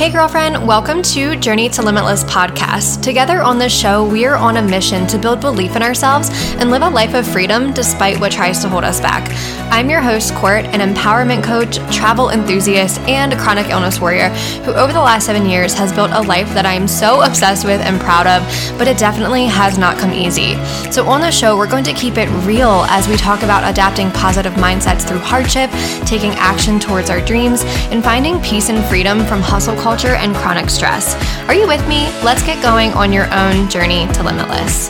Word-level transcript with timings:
Hey, 0.00 0.10
girlfriend, 0.10 0.66
welcome 0.66 1.02
to 1.02 1.36
Journey 1.36 1.68
to 1.68 1.82
Limitless 1.82 2.24
podcast. 2.24 3.02
Together 3.02 3.42
on 3.42 3.58
this 3.58 3.70
show, 3.70 4.02
we 4.08 4.24
are 4.24 4.34
on 4.34 4.56
a 4.56 4.62
mission 4.62 5.06
to 5.08 5.18
build 5.18 5.42
belief 5.42 5.76
in 5.76 5.82
ourselves 5.82 6.30
and 6.54 6.70
live 6.70 6.80
a 6.80 6.88
life 6.88 7.12
of 7.12 7.26
freedom 7.26 7.74
despite 7.74 8.18
what 8.18 8.32
tries 8.32 8.60
to 8.60 8.68
hold 8.70 8.82
us 8.82 8.98
back. 8.98 9.28
I'm 9.70 9.90
your 9.90 10.00
host, 10.00 10.32
Court, 10.34 10.64
an 10.64 10.80
empowerment 10.80 11.44
coach, 11.44 11.76
travel 11.94 12.30
enthusiast, 12.30 12.98
and 13.00 13.38
chronic 13.38 13.66
illness 13.66 14.00
warrior 14.00 14.30
who, 14.64 14.72
over 14.72 14.90
the 14.90 15.02
last 15.02 15.26
seven 15.26 15.44
years, 15.44 15.74
has 15.74 15.92
built 15.92 16.10
a 16.12 16.22
life 16.22 16.48
that 16.54 16.64
I 16.64 16.72
am 16.72 16.88
so 16.88 17.20
obsessed 17.20 17.66
with 17.66 17.82
and 17.82 18.00
proud 18.00 18.26
of, 18.26 18.42
but 18.78 18.88
it 18.88 18.96
definitely 18.96 19.44
has 19.44 19.76
not 19.76 19.98
come 19.98 20.14
easy. 20.14 20.54
So, 20.90 21.04
on 21.08 21.20
the 21.20 21.30
show, 21.30 21.58
we're 21.58 21.70
going 21.70 21.84
to 21.84 21.92
keep 21.92 22.16
it 22.16 22.30
real 22.46 22.86
as 22.88 23.06
we 23.06 23.18
talk 23.18 23.42
about 23.42 23.70
adapting 23.70 24.10
positive 24.12 24.54
mindsets 24.54 25.06
through 25.06 25.18
hardship, 25.18 25.70
taking 26.06 26.30
action 26.36 26.80
towards 26.80 27.10
our 27.10 27.20
dreams, 27.20 27.64
and 27.92 28.02
finding 28.02 28.40
peace 28.40 28.70
and 28.70 28.82
freedom 28.86 29.26
from 29.26 29.42
hustle 29.42 29.76
culture 29.76 29.89
culture 29.90 30.14
and 30.14 30.36
chronic 30.36 30.70
stress. 30.70 31.16
Are 31.48 31.54
you 31.54 31.66
with 31.66 31.84
me? 31.88 32.04
Let's 32.22 32.44
get 32.44 32.62
going 32.62 32.92
on 32.92 33.12
your 33.12 33.26
own 33.34 33.68
journey 33.68 34.06
to 34.12 34.22
limitless. 34.22 34.88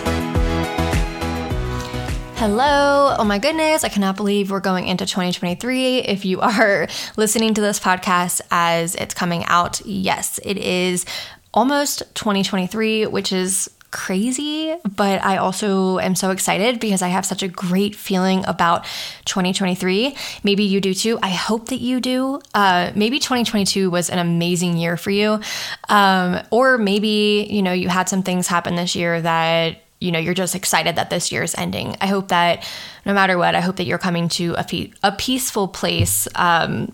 Hello. 2.36 3.16
Oh 3.18 3.24
my 3.24 3.38
goodness. 3.38 3.82
I 3.82 3.88
cannot 3.88 4.16
believe 4.16 4.50
we're 4.50 4.60
going 4.60 4.86
into 4.86 5.06
2023. 5.06 6.00
If 6.00 6.26
you 6.26 6.42
are 6.42 6.86
listening 7.16 7.54
to 7.54 7.62
this 7.62 7.80
podcast 7.80 8.42
as 8.50 8.94
it's 8.94 9.14
coming 9.14 9.42
out, 9.46 9.80
yes, 9.86 10.38
it 10.44 10.58
is 10.58 11.06
almost 11.54 12.00
2023, 12.14 13.06
which 13.06 13.32
is 13.32 13.70
crazy, 13.90 14.74
but 14.96 15.22
I 15.24 15.38
also 15.38 15.98
am 15.98 16.14
so 16.14 16.30
excited 16.30 16.80
because 16.80 17.02
I 17.02 17.08
have 17.08 17.26
such 17.26 17.42
a 17.42 17.48
great 17.48 17.94
feeling 17.94 18.44
about 18.46 18.84
2023. 19.24 20.16
Maybe 20.44 20.64
you 20.64 20.80
do 20.80 20.94
too. 20.94 21.18
I 21.22 21.30
hope 21.30 21.68
that 21.68 21.80
you 21.80 22.00
do. 22.00 22.40
Uh, 22.54 22.92
maybe 22.94 23.18
2022 23.18 23.90
was 23.90 24.10
an 24.10 24.18
amazing 24.18 24.76
year 24.76 24.96
for 24.96 25.10
you. 25.10 25.40
Um, 25.88 26.40
or 26.50 26.78
maybe, 26.78 27.46
you 27.50 27.62
know, 27.62 27.72
you 27.72 27.88
had 27.88 28.08
some 28.08 28.22
things 28.22 28.46
happen 28.46 28.76
this 28.76 28.94
year 28.94 29.20
that 29.20 29.82
you 30.00 30.10
know 30.10 30.18
you're 30.18 30.34
just 30.34 30.54
excited 30.54 30.96
that 30.96 31.10
this 31.10 31.30
year 31.30 31.42
is 31.42 31.54
ending 31.58 31.94
i 32.00 32.06
hope 32.06 32.28
that 32.28 32.66
no 33.04 33.12
matter 33.12 33.36
what 33.36 33.54
i 33.54 33.60
hope 33.60 33.76
that 33.76 33.84
you're 33.84 33.98
coming 33.98 34.30
to 34.30 34.54
a, 34.56 34.90
a 35.02 35.12
peaceful 35.12 35.68
place 35.68 36.26
um, 36.36 36.90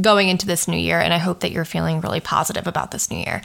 going 0.00 0.28
into 0.28 0.46
this 0.46 0.68
new 0.68 0.76
year, 0.76 1.00
and 1.00 1.12
I 1.12 1.18
hope 1.18 1.40
that 1.40 1.52
you're 1.52 1.64
feeling 1.64 2.00
really 2.00 2.20
positive 2.20 2.66
about 2.66 2.90
this 2.90 3.10
new 3.10 3.18
year. 3.18 3.42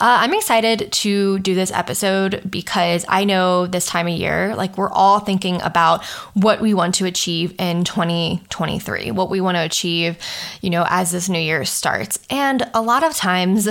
Uh, 0.00 0.18
I'm 0.20 0.34
excited 0.34 0.90
to 0.92 1.38
do 1.38 1.54
this 1.54 1.72
episode 1.72 2.42
because 2.48 3.04
I 3.08 3.24
know 3.24 3.66
this 3.66 3.86
time 3.86 4.06
of 4.06 4.14
year, 4.14 4.54
like 4.54 4.76
we're 4.78 4.90
all 4.90 5.20
thinking 5.20 5.60
about 5.62 6.04
what 6.34 6.60
we 6.60 6.74
want 6.74 6.94
to 6.96 7.06
achieve 7.06 7.54
in 7.58 7.84
2023, 7.84 9.10
what 9.10 9.30
we 9.30 9.40
want 9.40 9.56
to 9.56 9.62
achieve, 9.62 10.18
you 10.60 10.70
know, 10.70 10.86
as 10.88 11.10
this 11.10 11.28
new 11.28 11.38
year 11.38 11.64
starts. 11.64 12.18
And 12.30 12.68
a 12.74 12.82
lot 12.82 13.04
of 13.04 13.14
times, 13.16 13.68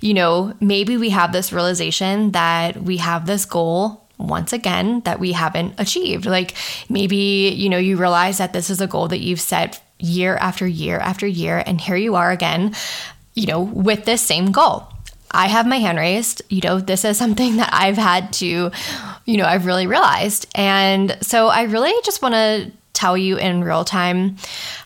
you 0.00 0.14
know, 0.14 0.54
maybe 0.60 0.96
we 0.96 1.10
have 1.10 1.32
this 1.32 1.52
realization 1.52 2.32
that 2.32 2.82
we 2.82 2.98
have 2.98 3.26
this 3.26 3.44
goal 3.44 4.02
once 4.18 4.52
again 4.52 5.00
that 5.00 5.18
we 5.18 5.32
haven't 5.32 5.74
achieved. 5.78 6.26
Like 6.26 6.54
maybe, 6.88 7.52
you 7.56 7.68
know, 7.68 7.78
you 7.78 7.96
realize 7.96 8.38
that 8.38 8.52
this 8.52 8.70
is 8.70 8.80
a 8.80 8.86
goal 8.86 9.08
that 9.08 9.20
you've 9.20 9.40
set 9.40 9.82
year 10.02 10.36
after 10.36 10.66
year 10.66 10.98
after 10.98 11.26
year. 11.26 11.62
And 11.64 11.80
here 11.80 11.96
you 11.96 12.14
are 12.16 12.30
again, 12.30 12.74
you 13.34 13.46
know, 13.46 13.62
with 13.62 14.04
this 14.04 14.22
same 14.22 14.52
goal. 14.52 14.88
I 15.30 15.46
have 15.46 15.66
my 15.66 15.78
hand 15.78 15.98
raised. 15.98 16.42
You 16.50 16.60
know, 16.62 16.80
this 16.80 17.04
is 17.04 17.16
something 17.16 17.56
that 17.56 17.70
I've 17.72 17.96
had 17.96 18.32
to, 18.34 18.70
you 19.24 19.36
know, 19.36 19.44
I've 19.44 19.66
really 19.66 19.86
realized. 19.86 20.46
And 20.54 21.16
so 21.22 21.48
I 21.48 21.62
really 21.62 21.94
just 22.04 22.20
want 22.20 22.34
to 22.34 22.70
tell 22.92 23.16
you 23.16 23.38
in 23.38 23.64
real 23.64 23.84
time 23.84 24.36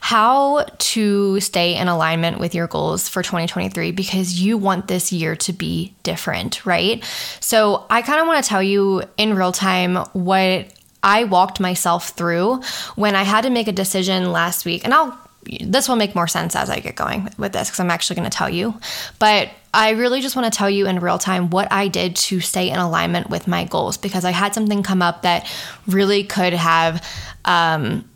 how 0.01 0.65
to 0.79 1.41
stay 1.41 1.75
in 1.75 1.89
alignment 1.89 2.39
with 2.39 2.55
your 2.55 2.67
goals 2.67 3.09
for 3.09 3.23
2023 3.23 3.91
because 3.91 4.41
you 4.41 4.57
want 4.57 4.87
this 4.87 5.13
year 5.13 5.35
to 5.35 5.53
be 5.53 5.93
different, 6.03 6.65
right? 6.65 7.05
So 7.41 7.85
I 7.91 8.03
kind 8.03 8.21
of 8.21 8.27
want 8.27 8.43
to 8.43 8.49
tell 8.49 8.63
you 8.63 9.03
in 9.17 9.35
real 9.35 9.53
time 9.53 9.97
what 10.13 10.73
I 11.07 11.25
walked 11.25 11.61
myself 11.61 12.11
through 12.11 12.61
when 12.97 13.15
I 13.15 13.23
had 13.23 13.43
to 13.43 13.51
make 13.51 13.69
a 13.69 13.73
decision 13.73 14.33
last 14.33 14.67
week. 14.67 14.85
And 14.85 14.93
I'll 14.93 15.17
this 15.61 15.89
will 15.89 15.95
make 15.95 16.17
more 16.17 16.27
sense 16.27 16.57
as 16.57 16.69
I 16.69 16.81
get 16.81 16.97
going 16.97 17.29
with 17.39 17.53
this 17.53 17.69
because 17.69 17.79
I'm 17.79 17.91
actually 17.91 18.17
going 18.17 18.29
to 18.29 18.37
tell 18.37 18.51
you. 18.51 18.75
But 19.21 19.51
I 19.73 19.91
really 19.91 20.21
just 20.21 20.35
want 20.35 20.53
to 20.53 20.57
tell 20.57 20.69
you 20.69 20.89
in 20.89 20.99
real 20.99 21.19
time 21.19 21.51
what 21.51 21.71
I 21.71 21.87
did 21.87 22.17
to 22.17 22.41
stay 22.41 22.69
in 22.69 22.81
alignment 22.81 23.31
with 23.31 23.47
my 23.47 23.65
goals 23.65 23.97
because 23.97 24.25
I 24.25 24.33
had 24.33 24.55
something 24.55 24.83
come 24.83 25.03
up 25.03 25.23
that 25.23 25.49
really 25.87 26.25
could 26.25 26.53
have, 26.53 27.07
um, 27.45 28.09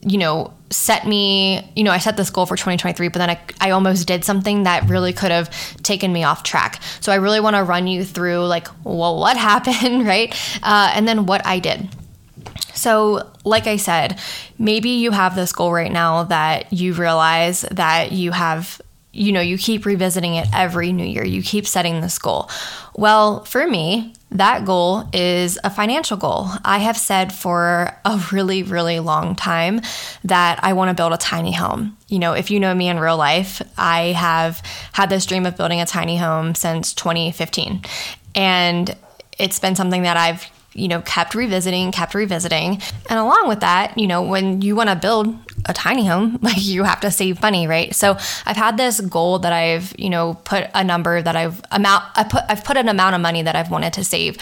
you 0.00 0.18
know, 0.18 0.52
set 0.70 1.06
me, 1.06 1.70
you 1.76 1.84
know, 1.84 1.92
I 1.92 1.98
set 1.98 2.16
this 2.16 2.30
goal 2.30 2.46
for 2.46 2.56
2023, 2.56 3.08
but 3.08 3.18
then 3.20 3.30
I, 3.30 3.38
I 3.60 3.70
almost 3.70 4.08
did 4.08 4.24
something 4.24 4.64
that 4.64 4.88
really 4.88 5.12
could 5.12 5.30
have 5.30 5.50
taken 5.84 6.12
me 6.12 6.24
off 6.24 6.42
track. 6.42 6.82
So 7.00 7.12
I 7.12 7.16
really 7.16 7.38
want 7.38 7.54
to 7.54 7.62
run 7.62 7.86
you 7.86 8.04
through, 8.04 8.46
like, 8.46 8.66
well, 8.82 9.20
what 9.20 9.36
happened, 9.52 10.04
right? 10.04 10.34
Uh, 10.64 10.90
and 10.94 11.06
then 11.06 11.26
what 11.26 11.46
I 11.46 11.60
did. 11.60 11.88
So, 12.74 13.30
like 13.44 13.66
I 13.66 13.76
said, 13.76 14.18
maybe 14.58 14.90
you 14.90 15.10
have 15.10 15.34
this 15.34 15.52
goal 15.52 15.72
right 15.72 15.92
now 15.92 16.24
that 16.24 16.72
you 16.72 16.94
realize 16.94 17.62
that 17.70 18.12
you 18.12 18.30
have, 18.30 18.80
you 19.12 19.32
know, 19.32 19.40
you 19.40 19.58
keep 19.58 19.84
revisiting 19.84 20.34
it 20.34 20.48
every 20.54 20.92
new 20.92 21.04
year. 21.04 21.24
You 21.24 21.42
keep 21.42 21.66
setting 21.66 22.00
this 22.00 22.18
goal. 22.18 22.48
Well, 22.94 23.44
for 23.44 23.66
me, 23.66 24.14
that 24.30 24.64
goal 24.64 25.04
is 25.12 25.58
a 25.62 25.70
financial 25.70 26.16
goal. 26.16 26.48
I 26.64 26.78
have 26.78 26.96
said 26.96 27.32
for 27.32 27.94
a 28.04 28.28
really, 28.32 28.62
really 28.62 28.98
long 29.00 29.34
time 29.34 29.80
that 30.24 30.60
I 30.62 30.72
want 30.72 30.88
to 30.88 30.94
build 30.94 31.12
a 31.12 31.18
tiny 31.18 31.52
home. 31.52 31.96
You 32.08 32.18
know, 32.18 32.32
if 32.32 32.50
you 32.50 32.58
know 32.58 32.74
me 32.74 32.88
in 32.88 32.98
real 32.98 33.16
life, 33.16 33.62
I 33.76 34.12
have 34.12 34.62
had 34.92 35.10
this 35.10 35.26
dream 35.26 35.44
of 35.46 35.56
building 35.56 35.80
a 35.80 35.86
tiny 35.86 36.16
home 36.16 36.54
since 36.54 36.94
2015. 36.94 37.82
And 38.34 38.96
it's 39.38 39.58
been 39.58 39.74
something 39.74 40.02
that 40.02 40.16
I've 40.16 40.46
you 40.74 40.88
know, 40.88 41.02
kept 41.02 41.34
revisiting, 41.34 41.92
kept 41.92 42.14
revisiting. 42.14 42.80
And 43.08 43.18
along 43.18 43.48
with 43.48 43.60
that, 43.60 43.98
you 43.98 44.06
know, 44.06 44.22
when 44.22 44.62
you 44.62 44.74
want 44.74 44.88
to 44.88 44.96
build 44.96 45.34
a 45.66 45.72
tiny 45.72 46.06
home, 46.06 46.38
like 46.42 46.62
you 46.64 46.84
have 46.84 47.00
to 47.00 47.10
save 47.10 47.42
money, 47.42 47.66
right? 47.66 47.94
So 47.94 48.16
I've 48.46 48.56
had 48.56 48.76
this 48.76 49.00
goal 49.00 49.40
that 49.40 49.52
I've, 49.52 49.94
you 49.98 50.10
know, 50.10 50.34
put 50.44 50.68
a 50.74 50.82
number 50.82 51.20
that 51.20 51.36
I've 51.36 51.60
amount 51.70 52.04
I 52.16 52.24
put 52.24 52.42
I've 52.48 52.64
put 52.64 52.76
an 52.76 52.88
amount 52.88 53.14
of 53.14 53.20
money 53.20 53.42
that 53.42 53.56
I've 53.56 53.70
wanted 53.70 53.92
to 53.94 54.04
save 54.04 54.38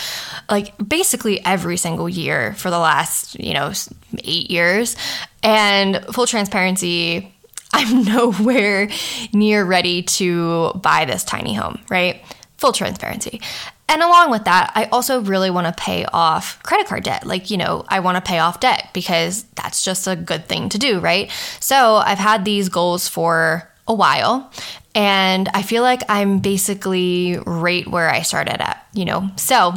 like 0.48 0.72
basically 0.86 1.44
every 1.44 1.76
single 1.76 2.08
year 2.08 2.54
for 2.54 2.70
the 2.70 2.78
last, 2.78 3.38
you 3.38 3.54
know, 3.54 3.72
8 4.18 4.50
years. 4.50 4.96
And 5.42 6.04
full 6.12 6.26
transparency, 6.26 7.32
I'm 7.72 8.04
nowhere 8.04 8.88
near 9.32 9.64
ready 9.64 10.02
to 10.02 10.72
buy 10.74 11.04
this 11.04 11.24
tiny 11.24 11.54
home, 11.54 11.80
right? 11.88 12.22
Full 12.58 12.72
transparency. 12.72 13.40
And 13.90 14.04
along 14.04 14.30
with 14.30 14.44
that, 14.44 14.70
I 14.76 14.84
also 14.84 15.20
really 15.20 15.50
want 15.50 15.66
to 15.66 15.72
pay 15.72 16.04
off 16.06 16.62
credit 16.62 16.86
card 16.86 17.02
debt. 17.02 17.26
Like, 17.26 17.50
you 17.50 17.56
know, 17.56 17.84
I 17.88 17.98
want 17.98 18.16
to 18.16 18.20
pay 18.22 18.38
off 18.38 18.60
debt 18.60 18.88
because 18.94 19.42
that's 19.56 19.84
just 19.84 20.06
a 20.06 20.14
good 20.14 20.46
thing 20.46 20.68
to 20.68 20.78
do, 20.78 21.00
right? 21.00 21.28
So 21.58 21.96
I've 21.96 22.18
had 22.18 22.44
these 22.44 22.68
goals 22.68 23.08
for 23.08 23.68
a 23.88 23.92
while 23.92 24.48
and 24.94 25.48
I 25.54 25.62
feel 25.62 25.82
like 25.82 26.02
I'm 26.08 26.38
basically 26.38 27.38
right 27.44 27.84
where 27.84 28.08
I 28.08 28.22
started 28.22 28.62
at, 28.62 28.86
you 28.92 29.04
know? 29.04 29.28
So 29.34 29.74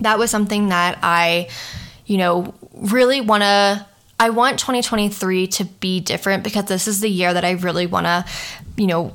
that 0.00 0.18
was 0.18 0.32
something 0.32 0.70
that 0.70 0.98
I, 1.02 1.48
you 2.06 2.16
know, 2.16 2.54
really 2.74 3.20
want 3.20 3.44
to 3.44 3.86
I 4.20 4.30
want 4.30 4.58
2023 4.58 5.46
to 5.46 5.64
be 5.64 6.00
different 6.00 6.42
because 6.42 6.64
this 6.64 6.88
is 6.88 6.98
the 6.98 7.08
year 7.08 7.32
that 7.32 7.44
I 7.44 7.52
really 7.52 7.86
want 7.86 8.06
to, 8.06 8.24
you 8.76 8.88
know, 8.88 9.12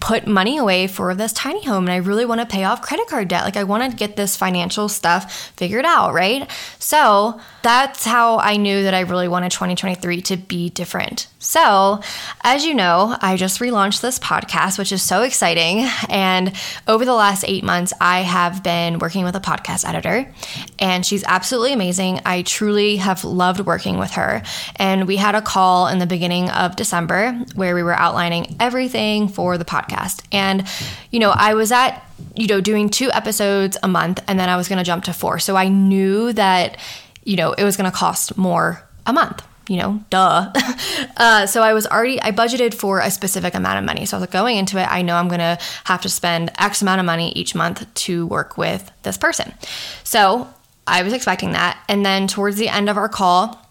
put 0.00 0.26
money 0.26 0.58
away 0.58 0.86
for 0.86 1.14
this 1.14 1.32
tiny 1.32 1.64
home 1.64 1.84
and 1.84 1.92
I 1.92 1.96
really 1.96 2.24
want 2.24 2.40
to 2.40 2.46
pay 2.46 2.64
off 2.64 2.82
credit 2.82 3.06
card 3.06 3.28
debt. 3.28 3.44
Like 3.44 3.56
I 3.56 3.64
want 3.64 3.88
to 3.88 3.96
get 3.96 4.16
this 4.16 4.36
financial 4.36 4.88
stuff 4.88 5.52
figured 5.56 5.84
out, 5.84 6.12
right? 6.12 6.50
So 6.78 7.40
that's 7.62 8.04
how 8.04 8.38
I 8.38 8.56
knew 8.56 8.82
that 8.82 8.94
I 8.94 9.00
really 9.00 9.28
wanted 9.28 9.52
2023 9.52 10.22
to 10.22 10.36
be 10.36 10.70
different. 10.70 11.28
So, 11.40 12.00
as 12.42 12.64
you 12.64 12.74
know, 12.74 13.16
I 13.20 13.36
just 13.36 13.60
relaunched 13.60 14.00
this 14.00 14.18
podcast, 14.18 14.76
which 14.76 14.90
is 14.90 15.02
so 15.02 15.22
exciting. 15.22 15.88
And 16.08 16.52
over 16.88 17.04
the 17.04 17.14
last 17.14 17.44
eight 17.46 17.62
months, 17.62 17.92
I 18.00 18.22
have 18.22 18.64
been 18.64 18.98
working 18.98 19.24
with 19.24 19.36
a 19.36 19.40
podcast 19.40 19.88
editor, 19.88 20.32
and 20.80 21.06
she's 21.06 21.22
absolutely 21.22 21.72
amazing. 21.72 22.20
I 22.26 22.42
truly 22.42 22.96
have 22.96 23.24
loved 23.24 23.60
working 23.60 23.98
with 23.98 24.12
her. 24.12 24.42
And 24.76 25.06
we 25.06 25.16
had 25.16 25.36
a 25.36 25.42
call 25.42 25.86
in 25.86 26.00
the 26.00 26.06
beginning 26.06 26.50
of 26.50 26.74
December 26.74 27.32
where 27.54 27.76
we 27.76 27.84
were 27.84 27.94
outlining 27.94 28.56
everything 28.58 29.28
for 29.28 29.56
the 29.58 29.64
podcast. 29.64 30.24
And, 30.32 30.66
you 31.12 31.20
know, 31.20 31.30
I 31.30 31.54
was 31.54 31.70
at, 31.70 32.04
you 32.34 32.48
know, 32.48 32.60
doing 32.60 32.88
two 32.88 33.12
episodes 33.12 33.76
a 33.80 33.88
month, 33.88 34.20
and 34.26 34.40
then 34.40 34.48
I 34.48 34.56
was 34.56 34.68
going 34.68 34.78
to 34.78 34.84
jump 34.84 35.04
to 35.04 35.12
four. 35.12 35.38
So 35.38 35.54
I 35.54 35.68
knew 35.68 36.32
that, 36.32 36.78
you 37.22 37.36
know, 37.36 37.52
it 37.52 37.62
was 37.62 37.76
going 37.76 37.88
to 37.88 37.96
cost 37.96 38.36
more 38.36 38.82
a 39.06 39.12
month 39.12 39.44
you 39.68 39.76
know, 39.76 40.02
duh. 40.10 40.50
uh, 41.16 41.46
so 41.46 41.62
I 41.62 41.74
was 41.74 41.86
already, 41.86 42.20
I 42.20 42.32
budgeted 42.32 42.74
for 42.74 43.00
a 43.00 43.10
specific 43.10 43.54
amount 43.54 43.78
of 43.78 43.84
money. 43.84 44.06
So 44.06 44.16
I 44.16 44.20
was 44.20 44.22
like, 44.22 44.32
going 44.32 44.56
into 44.56 44.78
it, 44.80 44.86
I 44.90 45.02
know 45.02 45.14
I'm 45.14 45.28
going 45.28 45.40
to 45.40 45.58
have 45.84 46.00
to 46.02 46.08
spend 46.08 46.50
X 46.58 46.82
amount 46.82 47.00
of 47.00 47.06
money 47.06 47.32
each 47.32 47.54
month 47.54 47.86
to 47.92 48.26
work 48.26 48.56
with 48.56 48.90
this 49.02 49.18
person. 49.18 49.52
So 50.04 50.48
I 50.86 51.02
was 51.02 51.12
expecting 51.12 51.52
that. 51.52 51.78
And 51.88 52.04
then 52.04 52.26
towards 52.26 52.56
the 52.56 52.68
end 52.68 52.88
of 52.88 52.96
our 52.96 53.08
call, 53.08 53.62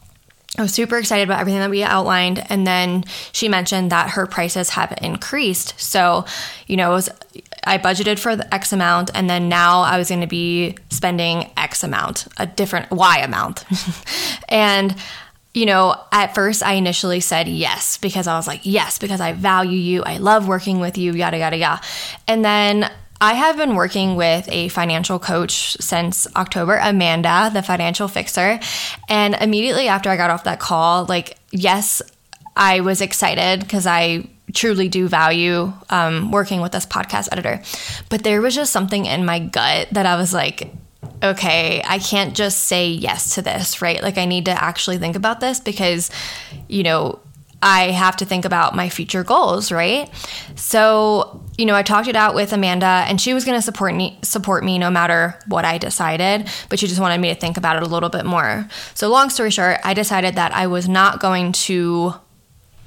I 0.57 0.61
was 0.61 0.73
super 0.73 0.97
excited 0.97 1.23
about 1.23 1.39
everything 1.39 1.59
that 1.59 1.69
we 1.69 1.83
outlined. 1.83 2.43
And 2.49 2.65
then 2.65 3.03
she 3.31 3.49
mentioned 3.49 3.91
that 3.91 4.11
her 4.11 4.25
prices 4.25 4.69
have 4.71 4.97
increased. 5.01 5.79
So, 5.79 6.25
you 6.67 6.77
know, 6.77 6.91
was 6.91 7.09
I 7.63 7.77
budgeted 7.77 8.17
for 8.17 8.35
the 8.35 8.51
X 8.53 8.71
amount, 8.71 9.11
and 9.13 9.29
then 9.29 9.49
now 9.49 9.81
I 9.81 9.97
was 9.97 10.07
going 10.07 10.21
to 10.21 10.27
be 10.27 10.77
spending 10.89 11.51
X 11.57 11.83
amount, 11.83 12.27
a 12.37 12.47
different 12.47 12.91
Y 12.91 13.19
amount. 13.19 13.65
and 14.49 14.95
you 15.57 15.65
know, 15.65 15.99
at 16.11 16.35
first 16.35 16.61
I 16.61 16.73
initially 16.73 17.19
said 17.19 17.47
yes 17.47 17.97
because 17.97 18.27
I 18.27 18.35
was 18.35 18.45
like, 18.45 18.61
yes, 18.63 18.99
because 18.99 19.19
I 19.19 19.33
value 19.33 19.79
you. 19.79 20.03
I 20.03 20.17
love 20.17 20.47
working 20.47 20.79
with 20.79 20.99
you, 20.99 21.13
yada, 21.13 21.39
yada, 21.39 21.57
yada. 21.57 21.81
And 22.27 22.45
then 22.45 22.91
I 23.19 23.33
have 23.33 23.57
been 23.57 23.73
working 23.73 24.15
with 24.15 24.47
a 24.51 24.67
financial 24.67 25.17
coach 25.17 25.75
since 25.79 26.27
October, 26.35 26.77
Amanda, 26.77 27.49
the 27.51 27.63
financial 27.63 28.07
fixer. 28.07 28.59
And 29.09 29.33
immediately 29.33 29.87
after 29.87 30.11
I 30.11 30.15
got 30.15 30.29
off 30.29 30.43
that 30.43 30.59
call, 30.59 31.05
like, 31.05 31.39
yes, 31.49 32.03
I 32.55 32.81
was 32.81 33.01
excited 33.01 33.61
because 33.61 33.87
I 33.87 34.29
truly 34.53 34.89
do 34.89 35.07
value 35.07 35.73
um, 35.89 36.31
working 36.31 36.61
with 36.61 36.71
this 36.71 36.85
podcast 36.85 37.29
editor. 37.31 37.63
But 38.09 38.23
there 38.23 38.41
was 38.41 38.53
just 38.53 38.71
something 38.71 39.07
in 39.07 39.25
my 39.25 39.39
gut 39.39 39.87
that 39.93 40.05
I 40.05 40.17
was 40.17 40.35
like, 40.35 40.71
okay, 41.23 41.81
I 41.85 41.99
can't 41.99 42.35
just 42.35 42.65
say 42.65 42.89
yes 42.89 43.35
to 43.35 43.41
this, 43.41 43.81
right? 43.81 44.01
Like, 44.01 44.17
I 44.17 44.25
need 44.25 44.45
to 44.45 44.51
actually 44.51 44.97
think 44.97 45.15
about 45.15 45.39
this 45.39 45.59
because, 45.59 46.09
you 46.67 46.83
know, 46.83 47.19
I 47.61 47.91
have 47.91 48.17
to 48.17 48.25
think 48.25 48.45
about 48.45 48.75
my 48.75 48.89
future 48.89 49.23
goals, 49.23 49.71
right? 49.71 50.09
So, 50.55 51.43
you 51.57 51.65
know, 51.65 51.73
I 51.73 51.81
talked 51.81 52.07
it 52.07 52.15
out 52.15 52.35
with 52.35 52.53
Amanda 52.53 52.85
and 52.85 53.19
she 53.19 53.33
was 53.33 53.45
going 53.45 53.57
to 53.57 53.63
support 53.63 53.95
me 53.95 54.19
support 54.21 54.63
me 54.63 54.77
no 54.77 54.91
matter 54.91 55.37
what 55.47 55.65
I 55.65 55.79
decided, 55.79 56.47
but 56.69 56.77
she 56.77 56.85
just 56.87 57.01
wanted 57.01 57.19
me 57.19 57.33
to 57.33 57.39
think 57.39 57.57
about 57.57 57.77
it 57.77 57.83
a 57.83 57.87
little 57.87 58.09
bit 58.09 58.25
more. 58.25 58.67
So, 58.93 59.09
long 59.09 59.31
story 59.31 59.49
short, 59.49 59.79
I 59.83 59.95
decided 59.95 60.35
that 60.35 60.53
I 60.53 60.67
was 60.67 60.87
not 60.87 61.19
going 61.19 61.51
to 61.53 62.13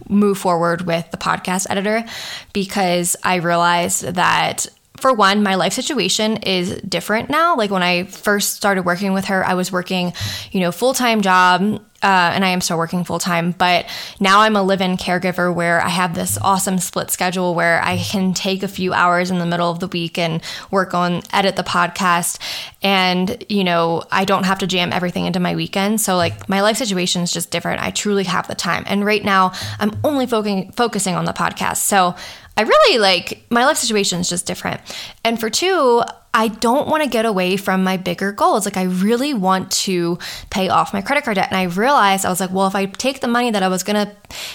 move 0.09 0.39
forward 0.39 0.83
with 0.83 1.11
the 1.11 1.17
podcast 1.17 1.67
editor 1.69 2.05
because 2.53 3.17
I 3.25 3.37
realized 3.37 4.03
that 4.03 4.67
for 5.01 5.13
one, 5.13 5.43
my 5.43 5.55
life 5.55 5.73
situation 5.73 6.39
is 6.39 6.81
different 6.83 7.31
now. 7.31 7.57
Like 7.57 7.71
when 7.71 7.83
I 7.83 8.05
first 8.05 8.55
started 8.55 8.85
working 8.85 9.13
with 9.13 9.27
her, 9.27 9.45
I 9.45 9.55
was 9.55 9.73
working, 9.73 10.13
you 10.53 10.61
know, 10.61 10.73
full 10.73 10.95
time 10.95 11.21
job, 11.21 11.83
uh, 12.03 12.33
and 12.35 12.45
I 12.45 12.49
am 12.49 12.61
still 12.61 12.79
working 12.79 13.05
full 13.05 13.19
time. 13.19 13.53
But 13.53 13.87
now 14.19 14.41
I'm 14.41 14.57
a 14.57 14.63
live 14.63 14.81
in 14.81 14.97
caregiver 14.97 15.55
where 15.55 15.81
I 15.81 15.89
have 15.89 16.15
this 16.15 16.39
awesome 16.39 16.79
split 16.79 17.11
schedule 17.11 17.55
where 17.55 17.83
I 17.83 17.99
can 17.99 18.33
take 18.35 18.63
a 18.63 18.69
few 18.69 18.93
hours 18.93 19.31
in 19.31 19.39
the 19.39 19.47
middle 19.47 19.71
of 19.71 19.81
the 19.81 19.89
week 19.89 20.19
and 20.19 20.43
work 20.71 20.95
on, 20.95 21.23
edit 21.33 21.57
the 21.57 21.63
podcast. 21.63 22.39
And, 22.83 23.45
you 23.49 23.65
know, 23.65 24.03
I 24.11 24.25
don't 24.25 24.45
have 24.45 24.61
to 24.61 24.67
jam 24.67 24.93
everything 24.93 25.27
into 25.27 25.41
my 25.41 25.55
weekend. 25.55 26.01
So, 26.01 26.17
like, 26.17 26.49
my 26.49 26.63
life 26.63 26.77
situation 26.77 27.23
is 27.23 27.33
just 27.33 27.51
different. 27.51 27.83
I 27.83 27.91
truly 27.91 28.25
have 28.25 28.49
the 28.49 28.55
time. 28.55 28.85
And 28.87 29.05
right 29.05 29.25
now, 29.25 29.53
I'm 29.79 29.99
only 30.03 30.27
focusing, 30.27 30.73
focusing 30.73 31.15
on 31.15 31.25
the 31.27 31.33
podcast. 31.33 31.79
So, 31.79 32.15
I 32.57 32.63
really 32.63 32.99
like 32.99 33.43
my 33.49 33.65
life 33.65 33.79
situation 33.79 34.21
is 34.21 34.29
just 34.29 34.45
different. 34.45 34.81
And 35.25 35.41
for 35.41 35.49
two, 35.49 36.03
I 36.33 36.49
don't 36.49 36.89
want 36.89 37.03
to 37.03 37.09
get 37.09 37.25
away 37.25 37.57
from 37.57 37.83
my 37.83 37.97
bigger 37.97 38.31
goals. 38.33 38.65
Like, 38.65 38.77
I 38.77 38.85
really 38.85 39.35
want 39.35 39.71
to 39.73 40.19
pay 40.51 40.69
off 40.69 40.93
my 40.93 41.03
credit 41.03 41.25
card 41.25 41.35
debt. 41.35 41.49
And 41.51 41.57
I 41.57 41.65
realized 41.65 42.25
I 42.25 42.31
was 42.31 42.41
like, 42.41 42.53
well, 42.53 42.67
if 42.67 42.75
I 42.75 42.87
take 42.87 43.21
the 43.21 43.29
money 43.29 43.51
that 43.51 43.63
I 43.63 43.69
was 43.69 43.83
going 43.83 44.07
to 44.07 44.15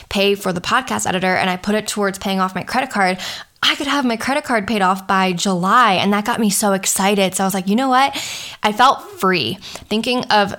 pay 0.10 0.36
for 0.36 0.54
the 0.54 0.62
podcast 0.62 1.06
editor 1.06 1.36
and 1.36 1.50
I 1.50 1.58
put 1.58 1.76
it 1.76 1.88
towards 1.88 2.18
paying 2.18 2.40
off 2.40 2.56
my 2.56 2.64
credit 2.64 2.92
card, 2.92 3.20
I 3.62 3.76
could 3.76 3.88
have 3.88 4.06
my 4.06 4.16
credit 4.16 4.44
card 4.46 4.68
paid 4.68 4.82
off 4.82 5.08
by 5.08 5.34
July. 5.34 5.94
And 5.94 6.14
that 6.14 6.24
got 6.24 6.40
me 6.40 6.50
so 6.50 6.74
excited. 6.74 7.36
So 7.36 7.44
I 7.44 7.48
was 7.48 7.54
like, 7.54 7.68
you 7.68 7.76
know 7.76 7.90
what? 7.90 8.14
I 8.64 8.72
felt 8.72 9.02
free 9.20 9.56
thinking 9.90 10.24
of 10.26 10.56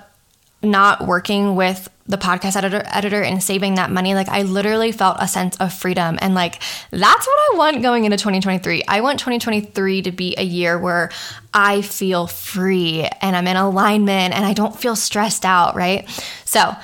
not 0.61 1.05
working 1.05 1.55
with 1.55 1.89
the 2.07 2.17
podcast 2.17 2.55
editor 2.55 2.81
editor 2.85 3.21
and 3.21 3.43
saving 3.43 3.75
that 3.75 3.91
money 3.91 4.15
like 4.15 4.29
i 4.29 4.41
literally 4.41 4.91
felt 4.91 5.17
a 5.19 5.27
sense 5.27 5.57
of 5.57 5.73
freedom. 5.73 6.17
And 6.21 6.33
like 6.33 6.61
that's 6.89 7.27
what 7.27 7.39
i 7.53 7.57
want 7.57 7.81
going 7.81 8.05
into 8.05 8.17
2023 8.17 8.83
i 8.87 9.01
want 9.01 9.19
2023 9.19 10.03
to 10.03 10.11
be 10.11 10.33
a 10.37 10.43
year 10.43 10.79
where 10.79 11.11
i 11.53 11.81
feel 11.81 12.27
free 12.27 13.03
and 13.21 13.35
i'm 13.35 13.47
in 13.47 13.57
alignment 13.57 14.33
and 14.33 14.45
i 14.45 14.53
don't 14.53 14.77
feel 14.79 14.95
stressed 14.95 15.45
out 15.45 15.75
right? 15.75 16.09
So 16.45 16.75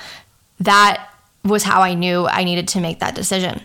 that 0.60 1.10
was 1.42 1.62
how 1.62 1.80
i 1.80 1.94
knew 1.94 2.26
i 2.26 2.44
needed 2.44 2.68
to 2.68 2.80
make 2.80 3.00
that 3.00 3.14
decision 3.14 3.60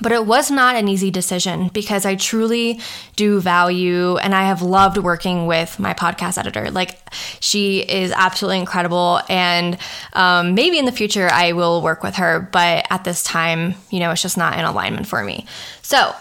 but 0.00 0.12
it 0.12 0.26
was 0.26 0.50
not 0.50 0.74
an 0.74 0.88
easy 0.88 1.10
decision 1.10 1.68
because 1.68 2.04
I 2.04 2.16
truly 2.16 2.80
do 3.14 3.40
value 3.40 4.16
and 4.16 4.34
I 4.34 4.44
have 4.44 4.60
loved 4.60 4.98
working 4.98 5.46
with 5.46 5.78
my 5.78 5.94
podcast 5.94 6.36
editor. 6.36 6.70
Like, 6.70 6.98
she 7.38 7.80
is 7.80 8.10
absolutely 8.10 8.58
incredible. 8.58 9.20
And 9.28 9.78
um, 10.12 10.54
maybe 10.54 10.78
in 10.78 10.84
the 10.84 10.92
future 10.92 11.28
I 11.30 11.52
will 11.52 11.80
work 11.80 12.02
with 12.02 12.16
her, 12.16 12.40
but 12.40 12.86
at 12.90 13.04
this 13.04 13.22
time, 13.22 13.74
you 13.90 14.00
know, 14.00 14.10
it's 14.10 14.22
just 14.22 14.36
not 14.36 14.58
in 14.58 14.64
alignment 14.64 15.06
for 15.06 15.22
me. 15.22 15.46
So, 15.82 16.12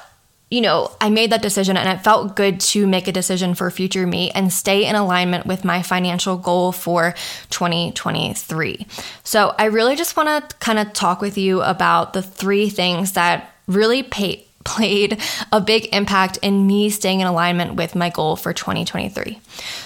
you 0.51 0.61
know, 0.61 0.91
I 1.01 1.09
made 1.09 1.31
that 1.31 1.41
decision 1.41 1.75
and 1.77 1.89
it 1.89 2.03
felt 2.03 2.35
good 2.35 2.59
to 2.59 2.85
make 2.85 3.07
a 3.07 3.11
decision 3.11 3.55
for 3.55 3.71
future 3.71 4.05
me 4.05 4.29
and 4.35 4.53
stay 4.53 4.85
in 4.85 4.95
alignment 4.95 5.47
with 5.47 5.65
my 5.65 5.81
financial 5.81 6.37
goal 6.37 6.71
for 6.71 7.15
2023. 7.49 8.85
So, 9.23 9.55
I 9.57 9.65
really 9.65 9.95
just 9.95 10.15
want 10.15 10.29
to 10.49 10.55
kind 10.57 10.77
of 10.77 10.93
talk 10.93 11.21
with 11.21 11.39
you 11.39 11.63
about 11.63 12.13
the 12.13 12.21
three 12.21 12.69
things 12.69 13.13
that 13.13 13.52
really 13.67 14.03
pay, 14.03 14.45
played 14.63 15.19
a 15.51 15.61
big 15.61 15.93
impact 15.93 16.37
in 16.41 16.67
me 16.67 16.89
staying 16.89 17.19
in 17.19 17.27
alignment 17.27 17.75
with 17.75 17.95
my 17.95 18.09
goal 18.09 18.35
for 18.35 18.53
2023. 18.53 19.39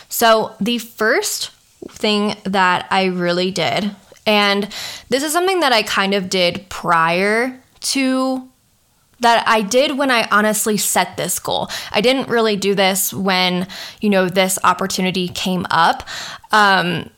So, 0.10 0.56
the 0.60 0.78
first 0.78 1.52
thing 1.90 2.36
that 2.44 2.88
I 2.92 3.06
really 3.06 3.52
did, 3.52 3.96
and 4.26 4.68
this 5.10 5.24
is 5.24 5.32
something 5.32 5.62
that 5.62 5.74
I 5.74 5.84
kind 5.84 6.14
of 6.14 6.30
did 6.30 6.68
prior 6.70 7.60
to 7.80 8.48
that 9.20 9.48
I 9.48 9.62
did 9.62 9.98
when 9.98 10.12
I 10.12 10.28
honestly 10.30 10.78
set 10.78 11.18
this 11.18 11.40
goal. 11.40 11.70
I 11.92 12.02
didn't 12.02 12.30
really 12.30 12.56
do 12.56 12.76
this 12.76 13.12
when, 13.12 13.68
you 14.00 14.10
know, 14.10 14.30
this 14.30 14.60
opportunity 14.64 15.28
came 15.28 15.66
up. 15.72 16.08
Um, 16.52 17.10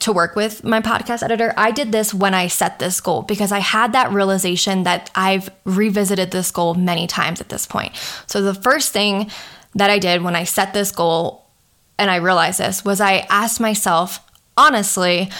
to 0.00 0.12
work 0.12 0.36
with 0.36 0.64
my 0.64 0.80
podcast 0.80 1.22
editor, 1.22 1.52
I 1.56 1.70
did 1.70 1.92
this 1.92 2.14
when 2.14 2.34
I 2.34 2.46
set 2.48 2.78
this 2.78 3.00
goal 3.00 3.22
because 3.22 3.52
I 3.52 3.58
had 3.58 3.92
that 3.92 4.12
realization 4.12 4.84
that 4.84 5.10
I've 5.14 5.50
revisited 5.64 6.30
this 6.30 6.50
goal 6.50 6.74
many 6.74 7.06
times 7.06 7.40
at 7.40 7.48
this 7.48 7.66
point. 7.66 7.94
So, 8.26 8.42
the 8.42 8.54
first 8.54 8.92
thing 8.92 9.30
that 9.74 9.90
I 9.90 9.98
did 9.98 10.22
when 10.22 10.36
I 10.36 10.44
set 10.44 10.72
this 10.72 10.90
goal 10.90 11.46
and 11.98 12.10
I 12.10 12.16
realized 12.16 12.60
this 12.60 12.84
was 12.84 13.00
I 13.00 13.26
asked 13.28 13.60
myself, 13.60 14.20
honestly, 14.56 15.30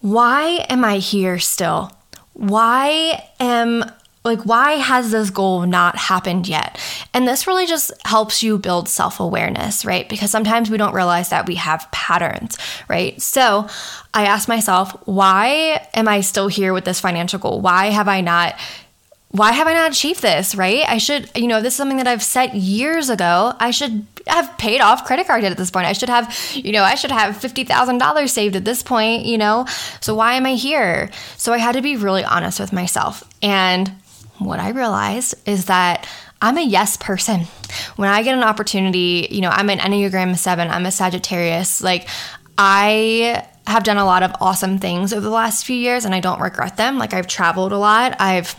why 0.00 0.64
am 0.68 0.84
I 0.84 0.98
here 0.98 1.38
still? 1.38 1.92
Why 2.34 3.28
am 3.40 3.84
like, 4.28 4.44
why 4.46 4.72
has 4.72 5.10
this 5.10 5.30
goal 5.30 5.66
not 5.66 5.96
happened 5.96 6.46
yet? 6.46 6.78
And 7.12 7.26
this 7.26 7.46
really 7.46 7.66
just 7.66 7.90
helps 8.04 8.42
you 8.42 8.58
build 8.58 8.88
self 8.88 9.20
awareness, 9.20 9.84
right? 9.84 10.08
Because 10.08 10.30
sometimes 10.30 10.70
we 10.70 10.76
don't 10.76 10.94
realize 10.94 11.30
that 11.30 11.46
we 11.46 11.56
have 11.56 11.90
patterns, 11.90 12.58
right? 12.88 13.20
So 13.20 13.68
I 14.14 14.24
asked 14.26 14.48
myself, 14.48 14.92
why 15.06 15.88
am 15.94 16.08
I 16.08 16.20
still 16.20 16.48
here 16.48 16.72
with 16.72 16.84
this 16.84 17.00
financial 17.00 17.38
goal? 17.38 17.60
Why 17.60 17.86
have 17.86 18.08
I 18.08 18.20
not? 18.20 18.54
Why 19.30 19.52
have 19.52 19.66
I 19.66 19.74
not 19.74 19.92
achieved 19.92 20.22
this, 20.22 20.54
right? 20.54 20.88
I 20.88 20.96
should, 20.96 21.30
you 21.36 21.48
know, 21.48 21.60
this 21.60 21.74
is 21.74 21.76
something 21.76 21.98
that 21.98 22.06
I've 22.06 22.22
set 22.22 22.54
years 22.54 23.10
ago. 23.10 23.52
I 23.60 23.72
should 23.72 24.06
have 24.26 24.56
paid 24.56 24.80
off 24.80 25.04
credit 25.04 25.26
card 25.26 25.42
debt 25.42 25.52
at 25.52 25.58
this 25.58 25.70
point. 25.70 25.86
I 25.86 25.92
should 25.92 26.08
have, 26.08 26.34
you 26.54 26.72
know, 26.72 26.82
I 26.82 26.94
should 26.94 27.10
have 27.10 27.36
$50,000 27.36 28.28
saved 28.28 28.56
at 28.56 28.64
this 28.64 28.82
point, 28.82 29.26
you 29.26 29.36
know? 29.36 29.66
So 30.00 30.14
why 30.14 30.34
am 30.34 30.46
I 30.46 30.54
here? 30.54 31.10
So 31.36 31.52
I 31.52 31.58
had 31.58 31.72
to 31.72 31.82
be 31.82 31.96
really 31.96 32.24
honest 32.24 32.58
with 32.58 32.72
myself. 32.72 33.22
And 33.42 33.92
what 34.38 34.60
I 34.60 34.70
realized 34.70 35.34
is 35.46 35.66
that 35.66 36.08
I'm 36.40 36.56
a 36.56 36.64
yes 36.64 36.96
person. 36.96 37.42
When 37.96 38.08
I 38.08 38.22
get 38.22 38.36
an 38.36 38.44
opportunity, 38.44 39.28
you 39.30 39.40
know, 39.40 39.50
I'm 39.50 39.70
an 39.70 39.78
Enneagram 39.78 40.36
7, 40.36 40.68
I'm 40.68 40.86
a 40.86 40.90
Sagittarius. 40.90 41.82
Like, 41.82 42.08
I 42.56 43.44
have 43.66 43.84
done 43.84 43.98
a 43.98 44.04
lot 44.04 44.22
of 44.22 44.32
awesome 44.40 44.78
things 44.78 45.12
over 45.12 45.20
the 45.20 45.30
last 45.30 45.64
few 45.64 45.76
years 45.76 46.04
and 46.04 46.14
I 46.14 46.20
don't 46.20 46.40
regret 46.40 46.76
them. 46.76 46.98
Like, 46.98 47.12
I've 47.12 47.26
traveled 47.26 47.72
a 47.72 47.78
lot. 47.78 48.16
I've, 48.20 48.54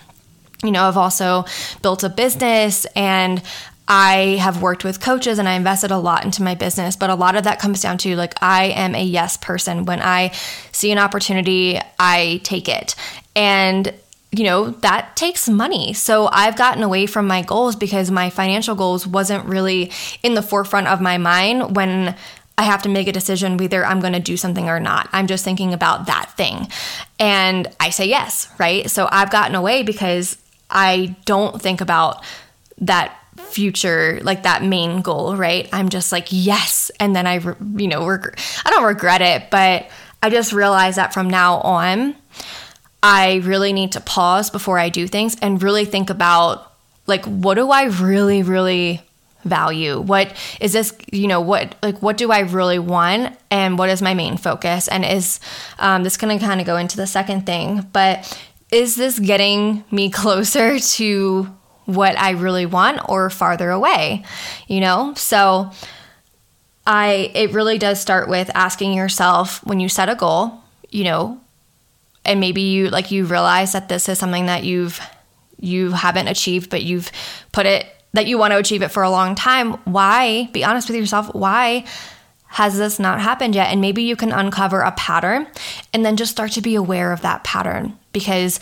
you 0.63 0.71
know, 0.71 0.83
I've 0.83 0.97
also 0.97 1.45
built 1.81 2.03
a 2.03 2.09
business 2.09 2.85
and 2.95 3.41
I 3.87 4.37
have 4.39 4.61
worked 4.61 4.83
with 4.83 4.99
coaches 5.01 5.39
and 5.39 5.49
I 5.49 5.53
invested 5.53 5.89
a 5.89 5.97
lot 5.97 6.23
into 6.23 6.43
my 6.43 6.53
business, 6.53 6.95
but 6.95 7.09
a 7.09 7.15
lot 7.15 7.35
of 7.35 7.45
that 7.45 7.59
comes 7.59 7.81
down 7.81 7.97
to 7.99 8.15
like 8.15 8.35
I 8.41 8.65
am 8.65 8.93
a 8.93 9.03
yes 9.03 9.35
person. 9.35 9.85
When 9.85 9.99
I 9.99 10.31
see 10.71 10.91
an 10.91 10.99
opportunity, 10.99 11.79
I 11.97 12.39
take 12.43 12.69
it. 12.69 12.93
And 13.35 13.91
you 14.31 14.43
know, 14.43 14.69
that 14.69 15.15
takes 15.15 15.49
money. 15.49 15.93
So 15.93 16.29
I've 16.31 16.55
gotten 16.55 16.83
away 16.83 17.07
from 17.07 17.25
my 17.27 17.41
goals 17.41 17.75
because 17.75 18.11
my 18.11 18.29
financial 18.29 18.75
goals 18.75 19.07
wasn't 19.07 19.45
really 19.45 19.91
in 20.21 20.35
the 20.35 20.43
forefront 20.43 20.87
of 20.87 21.01
my 21.01 21.17
mind 21.17 21.75
when 21.75 22.15
I 22.57 22.63
have 22.63 22.83
to 22.83 22.89
make 22.89 23.07
a 23.07 23.11
decision 23.11 23.57
whether 23.57 23.85
I'm 23.85 24.01
going 24.01 24.13
to 24.13 24.19
do 24.19 24.37
something 24.37 24.67
or 24.69 24.79
not. 24.79 25.09
I'm 25.13 25.27
just 25.27 25.43
thinking 25.43 25.73
about 25.73 26.07
that 26.07 26.33
thing. 26.37 26.67
And 27.17 27.67
I 27.79 27.89
say 27.89 28.07
yes, 28.07 28.49
right? 28.59 28.89
So 28.89 29.07
I've 29.09 29.31
gotten 29.31 29.55
away 29.55 29.81
because 29.81 30.37
I 30.69 31.15
don't 31.25 31.59
think 31.59 31.81
about 31.81 32.23
that 32.79 33.15
future 33.37 34.19
like 34.21 34.43
that 34.43 34.63
main 34.63 35.01
goal 35.01 35.35
right 35.35 35.69
i'm 35.71 35.89
just 35.89 36.11
like 36.11 36.27
yes 36.29 36.91
and 36.99 37.15
then 37.15 37.25
i 37.25 37.39
you 37.77 37.87
know 37.87 38.05
reg- 38.05 38.37
i 38.65 38.69
don't 38.69 38.83
regret 38.83 39.21
it 39.21 39.49
but 39.49 39.89
i 40.21 40.29
just 40.29 40.53
realize 40.53 40.97
that 40.97 41.13
from 41.13 41.29
now 41.29 41.57
on 41.61 42.15
I 43.01 43.35
really 43.43 43.73
need 43.73 43.93
to 43.93 44.01
pause 44.01 44.49
before 44.49 44.77
I 44.77 44.89
do 44.89 45.07
things 45.07 45.37
and 45.41 45.61
really 45.61 45.85
think 45.85 46.09
about 46.09 46.73
like, 47.07 47.25
what 47.25 47.55
do 47.55 47.71
I 47.71 47.85
really, 47.85 48.43
really 48.43 49.01
value? 49.43 49.99
What 49.99 50.35
is 50.59 50.73
this, 50.73 50.95
you 51.11 51.27
know, 51.27 51.41
what, 51.41 51.75
like, 51.81 52.01
what 52.01 52.17
do 52.17 52.31
I 52.31 52.39
really 52.39 52.79
want? 52.79 53.37
And 53.49 53.77
what 53.77 53.89
is 53.89 54.01
my 54.01 54.13
main 54.13 54.37
focus? 54.37 54.87
And 54.87 55.05
is 55.05 55.39
um, 55.79 56.03
this 56.03 56.17
going 56.17 56.37
to 56.37 56.45
kind 56.45 56.59
of 56.59 56.67
go 56.67 56.77
into 56.77 56.97
the 56.97 57.07
second 57.07 57.45
thing, 57.45 57.87
but 57.93 58.37
is 58.71 58.95
this 58.95 59.19
getting 59.19 59.83
me 59.91 60.09
closer 60.11 60.79
to 60.79 61.43
what 61.85 62.17
I 62.19 62.31
really 62.31 62.65
want 62.65 63.01
or 63.09 63.29
farther 63.29 63.71
away? 63.71 64.23
You 64.67 64.81
know, 64.81 65.13
so 65.15 65.71
I, 66.85 67.31
it 67.33 67.53
really 67.53 67.77
does 67.77 67.99
start 67.99 68.29
with 68.29 68.51
asking 68.53 68.93
yourself 68.93 69.65
when 69.65 69.79
you 69.79 69.89
set 69.89 70.09
a 70.09 70.15
goal, 70.15 70.59
you 70.89 71.03
know, 71.03 71.39
and 72.25 72.39
maybe 72.39 72.61
you 72.61 72.89
like 72.89 73.11
you 73.11 73.25
realize 73.25 73.73
that 73.73 73.89
this 73.89 74.09
is 74.09 74.19
something 74.19 74.47
that 74.47 74.63
you've 74.63 74.99
you 75.59 75.91
haven't 75.91 76.27
achieved 76.27 76.69
but 76.69 76.83
you've 76.83 77.11
put 77.51 77.65
it 77.65 77.85
that 78.13 78.27
you 78.27 78.37
want 78.37 78.51
to 78.51 78.57
achieve 78.57 78.81
it 78.81 78.89
for 78.89 79.03
a 79.03 79.09
long 79.09 79.35
time, 79.35 79.73
why, 79.85 80.49
be 80.51 80.63
honest 80.63 80.89
with 80.89 80.97
yourself, 80.97 81.33
why 81.33 81.85
has 82.47 82.77
this 82.77 82.99
not 82.99 83.21
happened 83.21 83.53
yet? 83.53 83.71
And 83.71 83.79
maybe 83.79 84.03
you 84.03 84.15
can 84.15 84.31
uncover 84.31 84.81
a 84.81 84.91
pattern 84.93 85.47
and 85.93 86.03
then 86.03 86.17
just 86.17 86.31
start 86.31 86.51
to 86.53 86.61
be 86.61 86.75
aware 86.75 87.11
of 87.11 87.21
that 87.21 87.43
pattern 87.43 87.97
because 88.11 88.59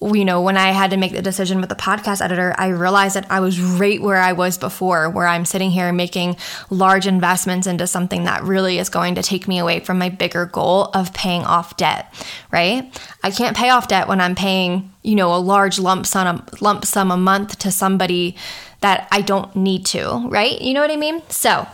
you 0.00 0.26
know, 0.26 0.42
when 0.42 0.58
I 0.58 0.72
had 0.72 0.90
to 0.90 0.98
make 0.98 1.12
the 1.12 1.22
decision 1.22 1.60
with 1.60 1.70
the 1.70 1.74
podcast 1.74 2.22
editor, 2.22 2.54
I 2.58 2.68
realized 2.68 3.16
that 3.16 3.30
I 3.30 3.40
was 3.40 3.58
right 3.60 4.00
where 4.00 4.18
I 4.18 4.32
was 4.32 4.58
before, 4.58 5.08
where 5.08 5.26
I'm 5.26 5.46
sitting 5.46 5.70
here 5.70 5.90
making 5.90 6.36
large 6.68 7.06
investments 7.06 7.66
into 7.66 7.86
something 7.86 8.24
that 8.24 8.42
really 8.42 8.78
is 8.78 8.90
going 8.90 9.14
to 9.14 9.22
take 9.22 9.48
me 9.48 9.58
away 9.58 9.80
from 9.80 9.98
my 9.98 10.10
bigger 10.10 10.44
goal 10.44 10.90
of 10.92 11.14
paying 11.14 11.44
off 11.44 11.78
debt, 11.78 12.12
right? 12.52 12.92
I 13.22 13.30
can't 13.30 13.56
pay 13.56 13.70
off 13.70 13.88
debt 13.88 14.06
when 14.06 14.20
I'm 14.20 14.34
paying, 14.34 14.92
you 15.02 15.14
know, 15.14 15.34
a 15.34 15.38
large 15.38 15.78
lump 15.78 16.04
sum 16.04 16.44
lump 16.60 16.84
sum 16.84 17.10
a 17.10 17.16
month 17.16 17.58
to 17.60 17.70
somebody 17.70 18.36
that 18.80 19.08
I 19.10 19.22
don't 19.22 19.56
need 19.56 19.86
to, 19.86 20.28
right? 20.28 20.60
You 20.60 20.74
know 20.74 20.82
what 20.82 20.90
I 20.90 20.96
mean? 20.96 21.22
So, 21.30 21.66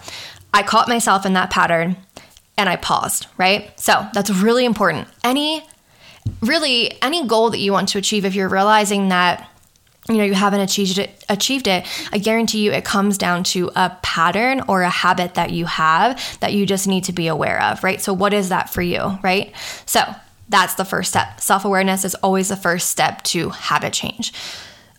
I 0.55 0.63
caught 0.63 0.89
myself 0.89 1.27
in 1.27 1.33
that 1.33 1.51
pattern 1.51 1.97
and 2.57 2.69
I 2.69 2.77
paused, 2.77 3.27
right? 3.37 3.79
So, 3.81 4.07
that's 4.15 4.31
really 4.31 4.65
important. 4.65 5.09
Any 5.25 5.65
really 6.41 7.01
any 7.03 7.27
goal 7.27 7.51
that 7.51 7.59
you 7.59 7.73
want 7.73 7.89
to 7.91 7.99
achieve, 7.99 8.25
if 8.25 8.35
you're 8.35 8.49
realizing 8.49 9.09
that 9.09 9.49
you 10.09 10.17
know 10.17 10.25
you 10.25 10.35
haven't 10.35 10.61
achieved 10.61 10.99
it 10.99 11.25
achieved 11.29 11.69
it 11.69 11.87
i 12.13 12.19
guarantee 12.19 12.65
you 12.65 12.73
it 12.73 12.85
comes 12.85 13.17
down 13.17 13.45
to 13.45 13.71
a 13.77 13.97
pattern 14.03 14.61
or 14.67 14.83
a 14.83 14.91
habit 14.91 15.35
that 15.35 15.51
you 15.51 15.65
have 15.65 16.21
that 16.41 16.53
you 16.53 16.67
just 16.67 16.89
need 16.89 17.05
to 17.05 17.13
be 17.13 17.29
aware 17.29 17.63
of 17.63 17.85
right? 17.85 18.01
So 18.01 18.13
what 18.13 18.35
is 18.35 18.49
that 18.49 18.69
for 18.69 18.83
you 18.83 19.19
right? 19.23 19.55
So 19.87 20.03
that's 20.49 20.75
the 20.75 20.85
first 20.85 21.11
step. 21.11 21.41
Self-awareness 21.41 22.05
is 22.05 22.15
always 22.17 22.49
the 22.49 22.57
first 22.57 22.91
step 22.91 23.23
to 23.23 23.51
habit 23.51 23.93
change. 23.93 24.35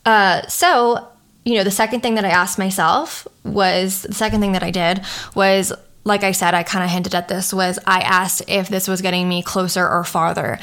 Uh, 0.06 0.48
so 0.48 1.08
you 1.46 1.56
know 1.56 1.64
the 1.66 1.72
second 1.72 2.00
thing 2.00 2.16
that 2.16 2.24
i 2.24 2.30
asked 2.30 2.58
myself 2.58 3.28
was 3.44 4.04
the 4.04 4.14
second 4.14 4.40
thing 4.40 4.54
that 4.54 4.64
i 4.64 4.72
did 4.72 5.02
was 5.36 5.74
like 6.06 6.24
I 6.24 6.34
said, 6.34 6.54
I 6.54 6.64
kind 6.64 6.84
of 6.84 6.90
hinted 6.90 7.16
at 7.16 7.28
this 7.28 7.54
was 7.54 7.80
I 7.86 8.02
asked 8.02 8.44
if 8.48 8.68
this 8.68 8.88
was 8.88 9.02
getting 9.02 9.28
me 9.30 9.42
closer 9.42 9.88
or 9.88 10.04
farther. 10.04 10.60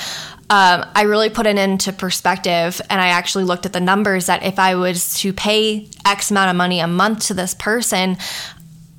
Um, 0.51 0.85
I 0.95 1.03
really 1.03 1.31
put 1.31 1.47
it 1.47 1.57
into 1.57 1.93
perspective 1.93 2.81
and 2.91 3.01
I 3.01 3.09
actually 3.09 3.45
looked 3.45 3.67
at 3.67 3.73
the 3.73 3.81
numbers 3.81 4.27
that 4.27 4.43
if 4.43 4.59
I 4.59 4.75
was 4.75 5.15
to 5.21 5.33
pay 5.33 5.89
X 6.05 6.31
amount 6.31 6.51
of 6.51 6.57
money 6.57 6.81
a 6.81 6.89
month 6.89 7.29
to 7.29 7.35
this 7.35 7.55
person, 7.55 8.19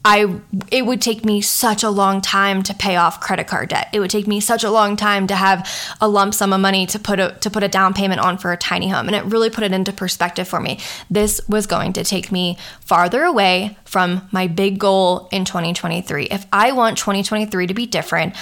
I 0.04 0.42
it 0.72 0.86
would 0.86 1.02
take 1.02 1.24
me 1.24 1.42
such 1.42 1.84
a 1.84 1.90
long 1.90 2.22
time 2.22 2.64
to 2.64 2.74
pay 2.74 2.96
off 2.96 3.22
credit 3.22 3.48
card 3.48 3.70
debt. 3.70 3.90
It 3.94 4.00
would 4.00 4.10
take 4.10 4.26
me 4.26 4.40
such 4.40 4.64
a 4.64 4.72
long 4.72 4.96
time 4.96 5.28
to 5.28 5.36
have 5.36 5.70
a 6.02 6.08
lump 6.08 6.34
sum 6.34 6.54
of 6.54 6.60
money 6.60 6.88
to 6.88 7.00
put 7.00 7.20
a 7.20 7.38
to 7.42 7.50
put 7.52 7.64
a 7.64 7.68
down 7.68 7.94
payment 7.94 8.20
on 8.20 8.38
for 8.38 8.52
a 8.52 8.58
tiny 8.58 8.90
home. 8.90 9.08
And 9.08 9.16
it 9.16 9.24
really 9.26 9.52
put 9.52 9.64
it 9.64 9.72
into 9.72 9.94
perspective 9.94 10.48
for 10.48 10.60
me. 10.60 10.80
This 11.10 11.40
was 11.48 11.68
going 11.68 11.94
to 11.94 12.04
take 12.04 12.32
me 12.32 12.58
farther 12.80 13.24
away 13.24 13.78
from 13.86 14.28
my 14.32 14.48
big 14.48 14.80
goal 14.80 15.30
in 15.32 15.46
2023. 15.46 16.26
If 16.26 16.48
I 16.52 16.72
want 16.72 16.98
2023 16.98 17.68
to 17.68 17.74
be 17.74 17.86
different, 17.86 18.36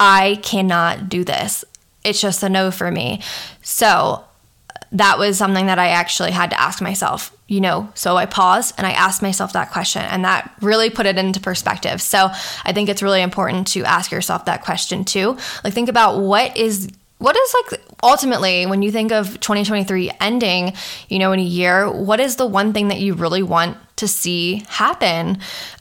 I 0.00 0.40
cannot 0.42 1.08
do 1.08 1.22
this. 1.22 1.64
It's 2.02 2.20
just 2.20 2.42
a 2.42 2.48
no 2.48 2.72
for 2.72 2.90
me. 2.90 3.22
So 3.62 4.24
that 4.94 5.18
was 5.18 5.36
something 5.36 5.66
that 5.66 5.78
I 5.78 5.88
actually 5.88 6.30
had 6.30 6.50
to 6.50 6.60
ask 6.60 6.80
myself, 6.80 7.36
you 7.48 7.60
know. 7.60 7.90
So 7.94 8.16
I 8.16 8.26
paused 8.26 8.74
and 8.78 8.86
I 8.86 8.92
asked 8.92 9.22
myself 9.22 9.52
that 9.52 9.70
question, 9.72 10.02
and 10.02 10.24
that 10.24 10.54
really 10.60 10.88
put 10.88 11.04
it 11.04 11.18
into 11.18 11.40
perspective. 11.40 12.00
So 12.00 12.30
I 12.64 12.72
think 12.72 12.88
it's 12.88 13.02
really 13.02 13.20
important 13.20 13.66
to 13.68 13.84
ask 13.84 14.12
yourself 14.12 14.44
that 14.46 14.62
question 14.62 15.04
too. 15.04 15.36
Like, 15.62 15.74
think 15.74 15.88
about 15.88 16.20
what 16.20 16.56
is 16.56 16.88
what 17.18 17.36
is 17.36 17.54
like 17.54 17.80
ultimately 18.02 18.66
when 18.66 18.82
you 18.82 18.92
think 18.92 19.10
of 19.10 19.40
2023 19.40 20.10
ending, 20.20 20.74
you 21.08 21.18
know, 21.18 21.32
in 21.32 21.40
a 21.40 21.44
year, 21.44 21.90
what 21.90 22.20
is 22.20 22.36
the 22.36 22.46
one 22.46 22.72
thing 22.72 22.88
that 22.88 23.00
you 23.00 23.14
really 23.14 23.42
want 23.42 23.76
to 23.96 24.06
see 24.06 24.62
happen? 24.68 25.38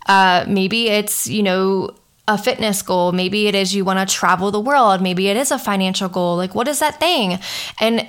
Uh, 0.08 0.46
maybe 0.48 0.90
it's, 0.90 1.28
you 1.28 1.44
know, 1.44 1.94
a 2.28 2.38
fitness 2.38 2.82
goal. 2.82 3.12
Maybe 3.12 3.48
it 3.48 3.56
is 3.56 3.76
you 3.76 3.84
want 3.84 4.08
to 4.08 4.16
travel 4.16 4.52
the 4.52 4.60
world. 4.60 5.02
Maybe 5.02 5.28
it 5.28 5.36
is 5.36 5.52
a 5.52 5.60
financial 5.60 6.08
goal. 6.08 6.38
Like, 6.38 6.56
what 6.56 6.68
is 6.68 6.80
that 6.80 7.00
thing? 7.00 7.40
And 7.80 8.08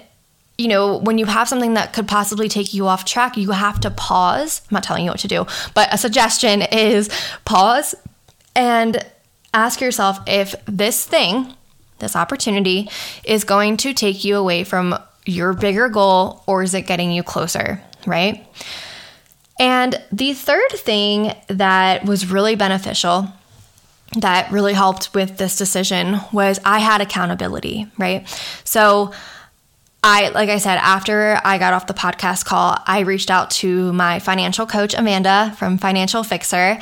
you 0.57 0.69
know, 0.69 0.99
when 0.99 1.19
you 1.19 1.27
have 1.27 1.49
something 1.49 1.75
that 1.75 1.93
could 1.93 2.07
possibly 2.07 2.49
take 2.49 2.75
you 2.75 2.87
off 2.87 3.05
track, 3.05 3.37
you 3.37 3.51
have 3.51 3.81
to 3.81 3.91
pause. 3.91 4.63
I'm 4.71 4.75
not 4.75 4.83
telling 4.85 5.05
you 5.05 5.11
what 5.11 5.21
to 5.21 5.29
do, 5.29 5.47
but 5.75 5.93
a 5.93 5.99
suggestion 5.99 6.63
is 6.63 7.09
pause 7.45 7.95
and 8.55 9.05
ask 9.53 9.81
yourself 9.81 10.19
if 10.27 10.55
this 10.67 11.05
thing, 11.05 11.55
this 11.99 12.15
opportunity, 12.15 12.89
is 13.25 13.45
going 13.45 13.77
to 13.79 13.93
take 13.93 14.25
you 14.25 14.37
away 14.37 14.65
from 14.65 14.97
your 15.27 15.55
bigger 15.55 15.89
goal 15.89 16.43
or 16.47 16.63
is 16.63 16.75
it 16.75 16.83
getting 16.83 17.11
you 17.11 17.23
closer, 17.23 17.83
right? 18.07 18.47
And 19.59 20.01
the 20.13 20.35
third 20.35 20.71
thing 20.73 21.35
that 21.49 22.05
was 22.05 22.31
really 22.31 22.57
beneficial 22.57 23.29
that 24.19 24.51
really 24.51 24.75
helped 24.75 25.13
with 25.15 25.39
this 25.39 25.57
decision 25.57 26.19
was 26.33 26.61
I 26.65 26.79
had 26.79 27.01
accountability, 27.01 27.87
right? 27.99 28.29
So, 28.65 29.13
I, 30.07 30.29
like 30.29 30.51
I 30.51 30.59
said, 30.59 30.77
after 30.77 31.41
I 31.43 31.57
got 31.57 31.73
off 31.73 31.87
the 31.87 31.95
podcast 31.95 32.45
call, 32.45 32.77
I 32.87 33.01
reached 33.01 33.31
out 33.31 33.51
to 33.53 33.91
my 33.95 34.19
financial 34.19 34.67
coach, 34.67 34.93
Amanda 34.93 35.55
from 35.57 35.79
Financial 35.79 36.23
Fixer. 36.23 36.79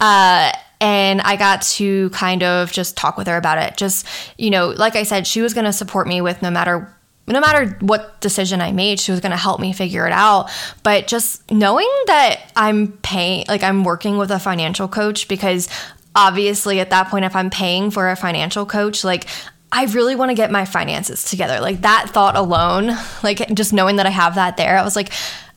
Uh, 0.00 0.52
and 0.80 1.20
I 1.20 1.36
got 1.36 1.60
to 1.62 2.08
kind 2.10 2.42
of 2.42 2.72
just 2.72 2.96
talk 2.96 3.18
with 3.18 3.26
her 3.26 3.36
about 3.36 3.58
it. 3.58 3.76
Just, 3.76 4.06
you 4.38 4.48
know, 4.48 4.68
like 4.70 4.96
I 4.96 5.02
said, 5.02 5.26
she 5.26 5.42
was 5.42 5.52
going 5.52 5.66
to 5.66 5.72
support 5.72 6.08
me 6.08 6.22
with 6.22 6.40
no 6.40 6.50
matter 6.50 6.92
no 7.28 7.40
matter 7.40 7.76
what 7.80 8.20
decision 8.20 8.60
I 8.60 8.72
made, 8.72 8.98
she 8.98 9.12
was 9.12 9.20
going 9.20 9.30
to 9.30 9.36
help 9.36 9.60
me 9.60 9.72
figure 9.72 10.06
it 10.06 10.12
out. 10.12 10.50
But 10.82 11.06
just 11.06 11.48
knowing 11.52 11.88
that 12.06 12.50
I'm 12.56 12.92
paying, 12.98 13.44
like 13.48 13.62
I'm 13.62 13.84
working 13.84 14.18
with 14.18 14.30
a 14.32 14.40
financial 14.40 14.88
coach, 14.88 15.28
because 15.28 15.68
obviously 16.16 16.80
at 16.80 16.90
that 16.90 17.08
point, 17.08 17.24
if 17.24 17.36
I'm 17.36 17.48
paying 17.48 17.92
for 17.92 18.10
a 18.10 18.16
financial 18.16 18.66
coach, 18.66 19.04
like 19.04 19.28
I 19.72 19.86
really 19.86 20.14
want 20.14 20.30
to 20.30 20.34
get 20.34 20.50
my 20.50 20.66
finances 20.66 21.24
together. 21.24 21.58
Like 21.60 21.80
that 21.80 22.10
thought 22.10 22.36
alone, 22.36 22.90
like 23.22 23.54
just 23.54 23.72
knowing 23.72 23.96
that 23.96 24.06
I 24.06 24.10
have 24.10 24.34
that 24.34 24.56
there, 24.58 24.76
I 24.76 24.84
was 24.84 24.94
like, 24.94 25.10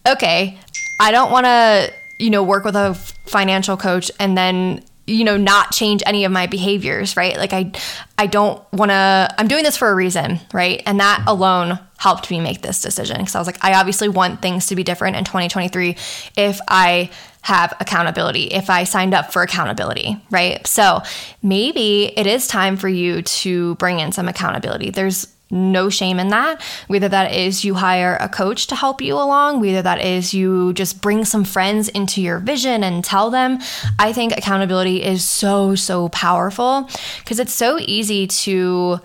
okay, 0.07 0.57
I 0.99 1.11
don't 1.11 1.31
want 1.31 1.45
to, 1.45 1.93
you 2.17 2.29
know, 2.29 2.41
work 2.41 2.63
with 2.63 2.75
a 2.75 2.95
financial 3.25 3.75
coach 3.75 4.09
and 4.19 4.37
then 4.37 4.83
you 5.07 5.23
know 5.23 5.37
not 5.37 5.71
change 5.71 6.01
any 6.07 6.25
of 6.25 6.31
my 6.31 6.47
behaviors 6.47 7.15
right 7.15 7.37
like 7.37 7.53
i 7.53 7.71
i 8.17 8.25
don't 8.25 8.59
want 8.73 8.89
to 8.89 9.35
i'm 9.37 9.47
doing 9.47 9.63
this 9.63 9.77
for 9.77 9.89
a 9.89 9.93
reason 9.93 10.39
right 10.51 10.81
and 10.87 10.99
that 10.99 11.23
alone 11.27 11.77
helped 11.97 12.31
me 12.31 12.39
make 12.41 12.63
this 12.63 12.81
decision 12.81 13.17
because 13.17 13.35
i 13.35 13.39
was 13.39 13.45
like 13.45 13.63
i 13.63 13.75
obviously 13.75 14.09
want 14.09 14.41
things 14.41 14.65
to 14.65 14.75
be 14.75 14.83
different 14.83 15.15
in 15.15 15.23
2023 15.23 15.95
if 16.37 16.59
i 16.67 17.09
have 17.45 17.75
accountability 17.79 18.45
if 18.45 18.71
I 18.71 18.85
signed 18.85 19.13
up 19.13 19.31
for 19.31 19.43
accountability, 19.43 20.19
right? 20.31 20.65
So 20.65 21.03
maybe 21.43 22.05
it 22.17 22.25
is 22.25 22.47
time 22.47 22.75
for 22.75 22.89
you 22.89 23.21
to 23.21 23.75
bring 23.75 23.99
in 23.99 24.11
some 24.11 24.27
accountability. 24.27 24.89
There's 24.89 25.27
no 25.51 25.91
shame 25.91 26.19
in 26.19 26.29
that. 26.29 26.59
Whether 26.87 27.07
that 27.07 27.33
is 27.33 27.63
you 27.63 27.75
hire 27.75 28.17
a 28.19 28.27
coach 28.27 28.65
to 28.67 28.75
help 28.75 28.99
you 28.99 29.13
along, 29.13 29.61
whether 29.61 29.83
that 29.83 30.01
is 30.01 30.33
you 30.33 30.73
just 30.73 31.03
bring 31.03 31.23
some 31.23 31.43
friends 31.43 31.87
into 31.87 32.19
your 32.19 32.39
vision 32.39 32.83
and 32.83 33.05
tell 33.05 33.29
them. 33.29 33.59
I 33.99 34.11
think 34.11 34.35
accountability 34.35 35.03
is 35.03 35.23
so, 35.23 35.75
so 35.75 36.09
powerful 36.09 36.89
because 37.19 37.39
it's 37.39 37.53
so 37.53 37.77
easy 37.79 38.25
to, 38.25 38.99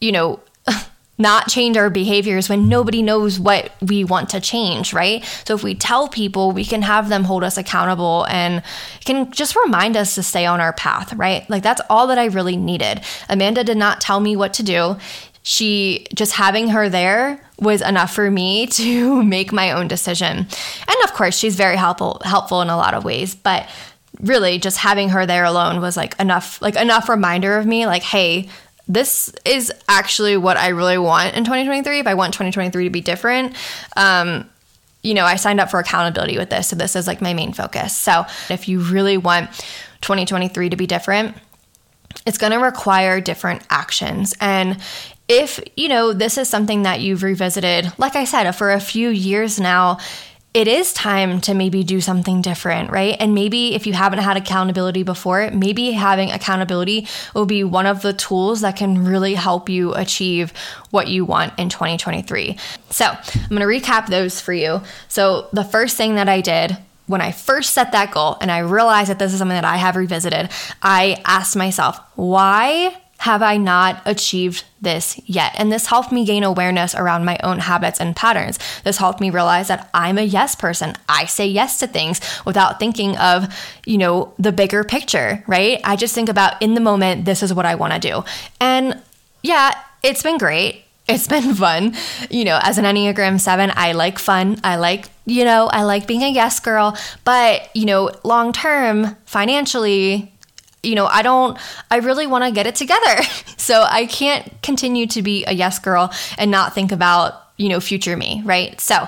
you 0.00 0.12
know, 0.12 0.40
not 1.18 1.48
change 1.48 1.76
our 1.76 1.90
behaviors 1.90 2.48
when 2.48 2.68
nobody 2.68 3.02
knows 3.02 3.40
what 3.40 3.72
we 3.82 4.04
want 4.04 4.30
to 4.30 4.40
change, 4.40 4.92
right? 4.92 5.24
So 5.44 5.54
if 5.54 5.64
we 5.64 5.74
tell 5.74 6.08
people, 6.08 6.52
we 6.52 6.64
can 6.64 6.82
have 6.82 7.08
them 7.08 7.24
hold 7.24 7.42
us 7.42 7.58
accountable 7.58 8.24
and 8.30 8.62
can 9.04 9.30
just 9.32 9.56
remind 9.56 9.96
us 9.96 10.14
to 10.14 10.22
stay 10.22 10.46
on 10.46 10.60
our 10.60 10.72
path, 10.72 11.12
right? 11.14 11.48
Like 11.50 11.64
that's 11.64 11.80
all 11.90 12.06
that 12.06 12.18
I 12.18 12.26
really 12.26 12.56
needed. 12.56 13.00
Amanda 13.28 13.64
did 13.64 13.76
not 13.76 14.00
tell 14.00 14.20
me 14.20 14.36
what 14.36 14.54
to 14.54 14.62
do. 14.62 14.96
She 15.42 16.06
just 16.14 16.32
having 16.34 16.68
her 16.68 16.88
there 16.88 17.40
was 17.58 17.82
enough 17.82 18.14
for 18.14 18.30
me 18.30 18.66
to 18.78 19.22
make 19.24 19.52
my 19.52 19.72
own 19.72 19.88
decision. 19.88 20.36
And 20.36 21.04
of 21.04 21.12
course, 21.14 21.36
she's 21.36 21.56
very 21.56 21.76
helpful 21.76 22.20
helpful 22.24 22.62
in 22.62 22.68
a 22.68 22.76
lot 22.76 22.94
of 22.94 23.04
ways, 23.04 23.34
but 23.34 23.68
really 24.20 24.58
just 24.58 24.78
having 24.78 25.10
her 25.10 25.26
there 25.26 25.44
alone 25.44 25.80
was 25.80 25.96
like 25.96 26.18
enough 26.18 26.60
like 26.60 26.76
enough 26.76 27.08
reminder 27.08 27.56
of 27.56 27.66
me 27.66 27.86
like 27.86 28.02
hey 28.02 28.48
this 28.88 29.32
is 29.44 29.72
actually 29.88 30.36
what 30.36 30.56
I 30.56 30.68
really 30.68 30.98
want 30.98 31.36
in 31.36 31.44
2023. 31.44 32.00
If 32.00 32.06
I 32.06 32.14
want 32.14 32.32
2023 32.32 32.84
to 32.84 32.90
be 32.90 33.00
different, 33.00 33.54
um, 33.96 34.48
you 35.02 35.14
know, 35.14 35.24
I 35.24 35.36
signed 35.36 35.60
up 35.60 35.70
for 35.70 35.78
accountability 35.78 36.38
with 36.38 36.50
this. 36.50 36.68
So 36.68 36.76
this 36.76 36.96
is 36.96 37.06
like 37.06 37.20
my 37.20 37.34
main 37.34 37.52
focus. 37.52 37.96
So 37.96 38.24
if 38.48 38.68
you 38.68 38.80
really 38.80 39.16
want 39.16 39.50
2023 40.00 40.70
to 40.70 40.76
be 40.76 40.86
different, 40.86 41.36
it's 42.26 42.38
going 42.38 42.52
to 42.52 42.58
require 42.58 43.20
different 43.20 43.62
actions. 43.70 44.34
And 44.40 44.80
if, 45.28 45.60
you 45.76 45.88
know, 45.88 46.12
this 46.12 46.38
is 46.38 46.48
something 46.48 46.82
that 46.82 47.00
you've 47.00 47.22
revisited, 47.22 47.92
like 47.98 48.16
I 48.16 48.24
said, 48.24 48.50
for 48.52 48.72
a 48.72 48.80
few 48.80 49.10
years 49.10 49.60
now, 49.60 49.98
it 50.54 50.66
is 50.66 50.92
time 50.92 51.40
to 51.42 51.54
maybe 51.54 51.84
do 51.84 52.00
something 52.00 52.40
different, 52.40 52.90
right? 52.90 53.16
And 53.20 53.34
maybe 53.34 53.74
if 53.74 53.86
you 53.86 53.92
haven't 53.92 54.20
had 54.20 54.36
accountability 54.36 55.02
before, 55.02 55.50
maybe 55.50 55.92
having 55.92 56.30
accountability 56.30 57.06
will 57.34 57.46
be 57.46 57.64
one 57.64 57.86
of 57.86 58.02
the 58.02 58.12
tools 58.12 58.62
that 58.62 58.76
can 58.76 59.04
really 59.04 59.34
help 59.34 59.68
you 59.68 59.94
achieve 59.94 60.52
what 60.90 61.08
you 61.08 61.24
want 61.24 61.52
in 61.58 61.68
2023. 61.68 62.56
So 62.90 63.04
I'm 63.04 63.48
gonna 63.50 63.66
recap 63.66 64.06
those 64.06 64.40
for 64.40 64.52
you. 64.52 64.80
So 65.08 65.48
the 65.52 65.64
first 65.64 65.96
thing 65.96 66.14
that 66.14 66.28
I 66.28 66.40
did 66.40 66.76
when 67.06 67.20
I 67.20 67.32
first 67.32 67.72
set 67.72 67.92
that 67.92 68.10
goal 68.10 68.36
and 68.40 68.50
I 68.50 68.58
realized 68.58 69.10
that 69.10 69.18
this 69.18 69.32
is 69.32 69.38
something 69.38 69.56
that 69.56 69.64
I 69.64 69.76
have 69.76 69.96
revisited, 69.96 70.50
I 70.82 71.22
asked 71.24 71.56
myself, 71.56 71.98
why 72.16 72.94
have 73.18 73.42
I 73.42 73.56
not 73.56 74.00
achieved 74.06 74.64
this 74.80 75.20
yet? 75.26 75.52
And 75.58 75.72
this 75.72 75.86
helped 75.86 76.12
me 76.12 76.24
gain 76.24 76.44
awareness 76.44 76.94
around 76.94 77.24
my 77.24 77.36
own 77.42 77.58
habits 77.58 78.00
and 78.00 78.14
patterns. 78.14 78.58
This 78.84 78.98
helped 78.98 79.20
me 79.20 79.30
realize 79.30 79.68
that 79.68 79.90
I'm 79.92 80.18
a 80.18 80.22
yes 80.22 80.54
person. 80.54 80.94
I 81.08 81.26
say 81.26 81.46
yes 81.46 81.78
to 81.80 81.88
things 81.88 82.20
without 82.44 82.78
thinking 82.78 83.16
of, 83.18 83.52
you 83.84 83.98
know, 83.98 84.32
the 84.38 84.52
bigger 84.52 84.84
picture, 84.84 85.42
right? 85.48 85.80
I 85.82 85.96
just 85.96 86.14
think 86.14 86.28
about 86.28 86.62
in 86.62 86.74
the 86.74 86.80
moment, 86.80 87.24
this 87.24 87.42
is 87.42 87.52
what 87.52 87.66
I 87.66 87.74
want 87.74 87.92
to 87.94 87.98
do. 87.98 88.24
And 88.60 89.02
yeah, 89.42 89.74
it's 90.04 90.22
been 90.22 90.38
great. 90.38 90.84
It's 91.08 91.26
been 91.26 91.54
fun. 91.56 91.96
You 92.30 92.44
know, 92.44 92.60
as 92.62 92.78
an 92.78 92.84
Enneagram 92.84 93.40
7, 93.40 93.72
I 93.74 93.92
like 93.92 94.20
fun. 94.20 94.60
I 94.62 94.76
like, 94.76 95.06
you 95.26 95.44
know, 95.44 95.66
I 95.66 95.82
like 95.82 96.06
being 96.06 96.22
a 96.22 96.30
yes 96.30 96.60
girl. 96.60 96.96
But, 97.24 97.68
you 97.74 97.84
know, 97.84 98.12
long 98.22 98.52
term, 98.52 99.16
financially, 99.24 100.32
you 100.82 100.94
know, 100.94 101.06
I 101.06 101.22
don't, 101.22 101.58
I 101.90 101.96
really 101.96 102.26
want 102.26 102.44
to 102.44 102.50
get 102.50 102.66
it 102.66 102.74
together. 102.74 103.22
So 103.58 103.82
I 103.82 104.06
can't 104.06 104.62
continue 104.62 105.06
to 105.08 105.20
be 105.20 105.44
a 105.44 105.52
yes 105.52 105.78
girl 105.78 106.10
and 106.38 106.50
not 106.50 106.74
think 106.74 106.90
about, 106.90 107.34
you 107.58 107.68
know, 107.68 107.80
future 107.80 108.16
me, 108.16 108.40
right? 108.46 108.80
So 108.80 109.06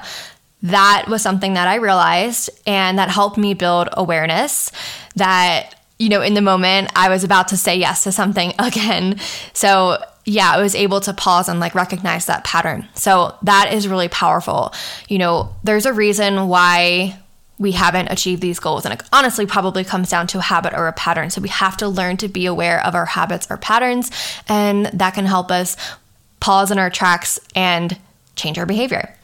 that 0.62 1.06
was 1.08 1.22
something 1.22 1.54
that 1.54 1.66
I 1.66 1.76
realized 1.76 2.50
and 2.66 2.98
that 2.98 3.08
helped 3.08 3.38
me 3.38 3.54
build 3.54 3.88
awareness 3.92 4.70
that, 5.14 5.76
you 5.98 6.10
know, 6.10 6.20
in 6.20 6.34
the 6.34 6.42
moment 6.42 6.90
I 6.94 7.08
was 7.08 7.24
about 7.24 7.48
to 7.48 7.56
say 7.56 7.76
yes 7.76 8.04
to 8.04 8.12
something 8.12 8.52
again. 8.58 9.18
So 9.54 9.96
yeah, 10.26 10.52
I 10.52 10.60
was 10.60 10.74
able 10.74 11.00
to 11.00 11.14
pause 11.14 11.48
and 11.48 11.60
like 11.60 11.74
recognize 11.74 12.26
that 12.26 12.44
pattern. 12.44 12.88
So 12.94 13.34
that 13.42 13.72
is 13.72 13.88
really 13.88 14.08
powerful. 14.08 14.74
You 15.08 15.18
know, 15.18 15.54
there's 15.64 15.86
a 15.86 15.92
reason 15.92 16.48
why 16.48 17.18
we 17.60 17.72
haven't 17.72 18.08
achieved 18.10 18.40
these 18.40 18.58
goals. 18.58 18.84
And 18.84 18.94
it 18.94 19.02
honestly 19.12 19.46
probably 19.46 19.84
comes 19.84 20.08
down 20.08 20.26
to 20.28 20.38
a 20.38 20.42
habit 20.42 20.72
or 20.72 20.88
a 20.88 20.92
pattern. 20.94 21.28
So 21.30 21.42
we 21.42 21.50
have 21.50 21.76
to 21.76 21.88
learn 21.88 22.16
to 22.16 22.26
be 22.26 22.46
aware 22.46 22.84
of 22.84 22.94
our 22.94 23.04
habits 23.04 23.46
or 23.50 23.58
patterns, 23.58 24.10
and 24.48 24.86
that 24.86 25.14
can 25.14 25.26
help 25.26 25.52
us 25.52 25.76
pause 26.40 26.70
in 26.70 26.78
our 26.78 26.90
tracks 26.90 27.38
and 27.54 27.96
change 28.34 28.58
our 28.58 28.64
behavior. 28.64 29.14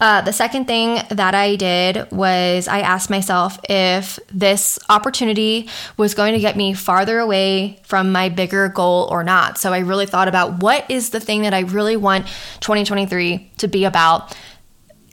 Uh, 0.00 0.22
the 0.22 0.32
second 0.32 0.66
thing 0.66 1.00
that 1.10 1.34
I 1.34 1.56
did 1.56 2.10
was 2.10 2.66
I 2.66 2.80
asked 2.80 3.10
myself 3.10 3.60
if 3.68 4.18
this 4.32 4.78
opportunity 4.88 5.68
was 5.96 6.14
going 6.14 6.32
to 6.32 6.40
get 6.40 6.56
me 6.56 6.72
farther 6.72 7.18
away 7.18 7.78
from 7.84 8.10
my 8.10 8.30
bigger 8.30 8.68
goal 8.68 9.08
or 9.10 9.22
not. 9.22 9.58
So 9.58 9.72
I 9.72 9.80
really 9.80 10.06
thought 10.06 10.26
about 10.26 10.62
what 10.62 10.90
is 10.90 11.10
the 11.10 11.20
thing 11.20 11.42
that 11.42 11.54
I 11.54 11.60
really 11.60 11.96
want 11.96 12.26
2023 12.60 13.52
to 13.58 13.68
be 13.68 13.84
about 13.84 14.34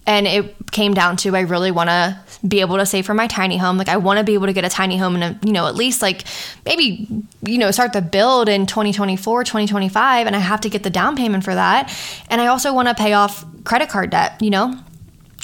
and 0.08 0.26
it 0.26 0.56
came 0.72 0.94
down 0.94 1.18
to 1.18 1.36
I 1.36 1.42
really 1.42 1.70
want 1.70 1.90
to 1.90 2.18
be 2.46 2.62
able 2.62 2.78
to 2.78 2.86
save 2.86 3.06
for 3.06 3.14
my 3.14 3.28
tiny 3.28 3.58
home. 3.58 3.78
Like 3.78 3.90
I 3.90 3.98
want 3.98 4.20
to 4.20 4.24
be 4.24 4.34
able 4.34 4.48
to 4.48 4.54
get 4.54 4.66
a 4.66 4.70
tiny 4.70 4.98
home 4.98 5.16
and 5.16 5.24
uh, 5.24 5.40
you 5.46 5.54
know 5.54 5.68
at 5.68 5.76
least 5.76 6.02
like 6.02 6.24
maybe 6.66 7.08
you 7.42 7.58
know 7.58 7.72
start 7.72 7.94
the 7.94 8.02
build 8.02 8.50
in 8.50 8.66
2024, 8.66 9.44
2025 9.44 10.28
and 10.28 10.36
I 10.36 10.40
have 10.40 10.62
to 10.62 10.70
get 10.70 10.84
the 10.84 10.90
down 10.90 11.16
payment 11.16 11.44
for 11.44 11.56
that. 11.56 11.96
And 12.30 12.42
I 12.42 12.48
also 12.48 12.74
want 12.74 12.88
to 12.88 12.94
pay 12.94 13.14
off 13.14 13.46
credit 13.64 13.90
card 13.90 14.10
debt, 14.12 14.42
you 14.42 14.50
know? 14.50 14.78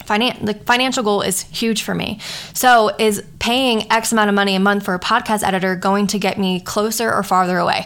Finan- 0.05 0.45
the 0.45 0.55
financial 0.65 1.03
goal 1.03 1.21
is 1.21 1.41
huge 1.43 1.83
for 1.83 1.95
me. 1.95 2.19
So, 2.53 2.89
is 2.99 3.23
paying 3.39 3.89
X 3.91 4.11
amount 4.11 4.27
of 4.29 4.35
money 4.35 4.55
a 4.55 4.59
month 4.59 4.83
for 4.83 4.95
a 4.95 4.99
podcast 4.99 5.43
editor 5.43 5.75
going 5.75 6.07
to 6.07 6.19
get 6.19 6.37
me 6.37 6.59
closer 6.59 7.13
or 7.13 7.23
farther 7.23 7.57
away? 7.57 7.85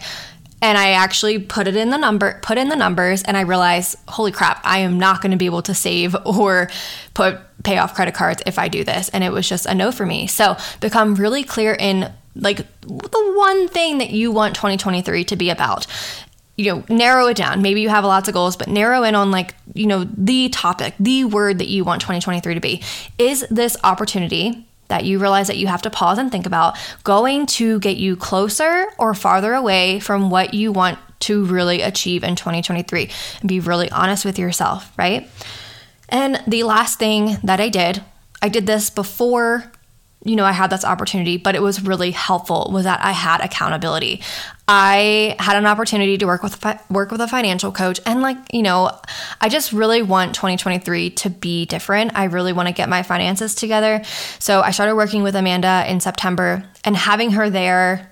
and 0.61 0.77
I 0.77 0.91
actually 0.91 1.39
put 1.39 1.67
it 1.67 1.75
in 1.75 1.91
the 1.91 1.97
number, 1.97 2.39
put 2.41 2.57
in 2.57 2.69
the 2.69 2.75
numbers, 2.75 3.21
and 3.23 3.37
I 3.37 3.41
realized, 3.41 3.95
holy 4.07 4.31
crap, 4.31 4.59
I 4.63 4.79
am 4.79 4.97
not 4.97 5.21
going 5.21 5.31
to 5.31 5.37
be 5.37 5.45
able 5.45 5.61
to 5.63 5.73
save 5.73 6.15
or 6.25 6.69
put 7.13 7.39
pay 7.63 7.77
off 7.77 7.93
credit 7.95 8.13
cards 8.13 8.41
if 8.45 8.59
I 8.59 8.67
do 8.67 8.83
this, 8.83 9.09
and 9.09 9.23
it 9.23 9.31
was 9.31 9.47
just 9.47 9.65
a 9.65 9.73
no 9.73 9.91
for 9.91 10.05
me. 10.05 10.27
So 10.27 10.57
become 10.79 11.15
really 11.15 11.43
clear 11.43 11.73
in 11.73 12.11
like 12.35 12.57
the 12.81 13.33
one 13.35 13.67
thing 13.67 13.97
that 13.97 14.11
you 14.11 14.31
want 14.31 14.55
2023 14.55 15.23
to 15.25 15.35
be 15.35 15.49
about. 15.49 15.87
You 16.55 16.73
know, 16.73 16.83
narrow 16.89 17.27
it 17.27 17.37
down. 17.37 17.61
Maybe 17.61 17.81
you 17.81 17.89
have 17.89 18.03
lots 18.03 18.27
of 18.27 18.33
goals, 18.33 18.57
but 18.57 18.67
narrow 18.67 19.03
in 19.03 19.13
on 19.13 19.29
like, 19.29 19.53
you 19.75 19.85
know, 19.85 20.05
the 20.05 20.49
topic, 20.49 20.95
the 20.99 21.25
word 21.25 21.59
that 21.59 21.67
you 21.67 21.83
want 21.83 22.01
2023 22.01 22.55
to 22.55 22.59
be. 22.59 22.81
Is 23.19 23.45
this 23.51 23.77
opportunity 23.83 24.67
that 24.87 25.05
you 25.05 25.19
realize 25.19 25.47
that 25.47 25.57
you 25.57 25.67
have 25.67 25.81
to 25.83 25.89
pause 25.89 26.17
and 26.17 26.31
think 26.31 26.45
about 26.45 26.77
going 27.03 27.45
to 27.45 27.79
get 27.79 27.97
you 27.97 28.15
closer 28.15 28.87
or 28.97 29.13
farther 29.13 29.53
away 29.53 29.99
from 29.99 30.29
what 30.29 30.53
you 30.53 30.71
want 30.71 30.97
to 31.19 31.45
really 31.45 31.81
achieve 31.81 32.23
in 32.23 32.35
2023 32.35 33.09
and 33.41 33.49
be 33.49 33.59
really 33.59 33.91
honest 33.91 34.23
with 34.23 34.39
yourself, 34.39 34.91
right? 34.97 35.29
And 36.09 36.41
the 36.47 36.63
last 36.63 36.99
thing 36.99 37.37
that 37.43 37.59
I 37.59 37.69
did, 37.69 38.03
I 38.41 38.49
did 38.49 38.65
this 38.65 38.89
before 38.89 39.71
you 40.23 40.35
know, 40.35 40.45
I 40.45 40.51
had 40.51 40.69
this 40.69 40.83
opportunity, 40.83 41.37
but 41.37 41.55
it 41.55 41.61
was 41.61 41.81
really 41.81 42.11
helpful 42.11 42.69
was 42.73 42.83
that 42.83 43.03
I 43.03 43.11
had 43.11 43.39
accountability. 43.39 44.21
I 44.67 45.35
had 45.39 45.55
an 45.55 45.65
opportunity 45.65 46.17
to 46.17 46.25
work 46.25 46.43
with 46.43 46.63
work 46.89 47.11
with 47.11 47.21
a 47.21 47.27
financial 47.27 47.71
coach 47.71 48.01
and 48.05 48.21
like, 48.21 48.37
you 48.51 48.63
know, 48.63 48.91
I 49.39 49.47
just 49.47 49.71
really 49.71 50.01
want 50.01 50.35
2023 50.35 51.11
to 51.11 51.29
be 51.29 51.65
different. 51.65 52.17
I 52.17 52.25
really 52.25 52.51
want 52.51 52.67
to 52.67 52.73
get 52.73 52.89
my 52.89 53.03
finances 53.03 53.55
together. 53.55 54.03
So, 54.39 54.61
I 54.61 54.71
started 54.71 54.95
working 54.95 55.23
with 55.23 55.35
Amanda 55.35 55.85
in 55.87 55.99
September 55.99 56.63
and 56.83 56.97
having 56.97 57.31
her 57.31 57.49
there 57.49 58.11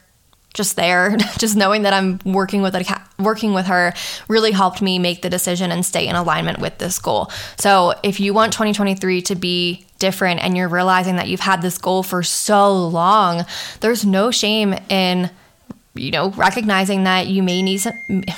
just 0.56 0.76
there, 0.76 1.15
just 1.38 1.56
knowing 1.56 1.84
that 1.84 1.94
I'm 1.94 2.20
working 2.26 2.63
with 2.63 2.74
a, 2.74 3.02
working 3.20 3.54
with 3.54 3.68
her 3.68 3.94
really 4.28 4.52
helped 4.52 4.82
me 4.82 4.98
make 4.98 5.22
the 5.22 5.30
decision 5.30 5.72
and 5.72 5.86
stay 5.86 6.08
in 6.08 6.15
alignment 6.15 6.58
with 6.60 6.80
this 6.80 6.98
goal. 6.98 7.30
So, 7.58 7.94
if 8.02 8.20
you 8.20 8.34
want 8.34 8.54
2023 8.54 9.22
to 9.22 9.36
be 9.36 9.86
different 10.00 10.41
and 10.41 10.58
you're 10.58 10.68
realizing 10.68 11.18
that 11.18 11.28
you've 11.28 11.39
had 11.39 11.62
this 11.62 11.78
goal 11.78 12.02
for 12.02 12.24
so 12.24 12.88
long, 12.88 13.46
there's 13.82 14.04
no 14.06 14.32
shame 14.32 14.74
in 14.89 15.30
you 15.98 16.12
know, 16.12 16.32
recognizing 16.32 17.06
that 17.06 17.28
you 17.28 17.41
may 17.41 17.62
need 17.62 17.78
some, 17.78 17.94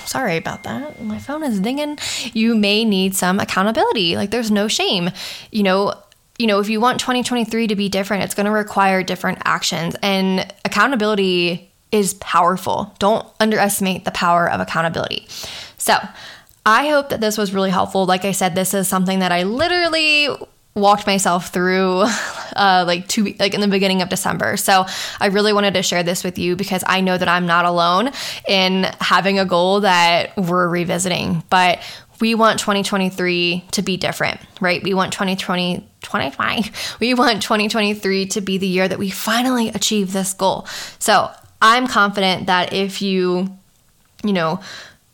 sorry 0.06 0.38
about 0.38 0.62
that. 0.62 1.02
My 1.02 1.18
phone 1.18 1.42
is 1.42 1.60
dinging. 1.60 1.98
You 2.34 2.56
may 2.56 2.86
need 2.86 3.16
some 3.16 3.40
accountability. 3.40 4.16
Like 4.16 4.30
there's 4.30 4.52
no 4.52 4.68
shame. 4.68 5.10
You 5.52 5.64
know, 5.64 5.96
you 6.38 6.46
know, 6.46 6.60
if 6.60 6.70
you 6.70 6.80
want 6.80 7.00
2023 7.00 7.68
to 7.68 7.76
be 7.76 7.90
different, 7.90 8.24
it's 8.24 8.36
going 8.36 8.46
to 8.46 8.52
require 8.52 9.02
different 9.02 9.40
actions 9.44 9.96
and 10.04 10.54
accountability 10.66 11.67
is 11.92 12.14
powerful. 12.16 12.94
Don't 13.00 13.28
underestimate 13.40 14.06
the 14.06 14.12
power 14.12 14.50
of 14.50 14.60
accountability. 14.60 15.28
So, 15.78 15.98
I 16.66 16.90
hope 16.90 17.10
that 17.10 17.22
this 17.22 17.38
was 17.38 17.54
really 17.54 17.70
helpful. 17.70 18.06
Like 18.06 18.26
I 18.26 18.34
said, 18.34 18.54
this 18.54 18.74
is 18.74 18.90
something 18.90 19.20
that 19.20 19.32
I 19.32 19.44
literally 19.44 20.28
walked 20.78 21.08
myself 21.08 21.50
through 21.50 22.04
uh, 22.56 22.84
like 22.88 23.08
two 23.08 23.34
like 23.40 23.54
in 23.54 23.62
the 23.62 23.68
beginning 23.68 24.02
of 24.02 24.10
December. 24.10 24.58
So 24.58 24.86
I 25.20 25.28
really 25.28 25.54
wanted 25.54 25.74
to 25.74 25.84
share 25.84 26.04
this 26.04 26.24
with 26.24 26.38
you 26.38 26.56
because 26.56 26.84
I 26.86 27.02
know 27.02 27.18
that 27.18 27.28
I'm 27.28 27.46
not 27.46 27.66
alone 27.66 28.12
in 28.48 28.84
having 29.00 29.40
a 29.40 29.46
goal 29.46 29.82
that 29.82 30.38
we're 30.38 30.68
revisiting. 30.68 31.44
But 31.50 31.80
we 32.20 32.36
want 32.36 32.60
2023 32.60 33.66
to 33.72 33.82
be 33.82 33.98
different, 33.98 34.40
right? 34.60 34.82
We 34.82 34.94
want 34.94 35.14
2020 35.14 35.88
2020. 36.02 36.72
We 37.00 37.14
want 37.14 37.42
2023 37.42 38.28
to 38.28 38.42
be 38.42 38.58
the 38.58 38.68
year 38.68 38.88
that 38.88 39.00
we 39.00 39.10
finally 39.10 39.70
achieve 39.70 40.14
this 40.14 40.34
goal. 40.34 40.68
So, 41.00 41.32
I'm 41.62 41.88
confident 41.88 42.48
that 42.48 42.74
if 42.74 43.02
you, 43.02 43.58
you 44.24 44.34
know, 44.34 44.60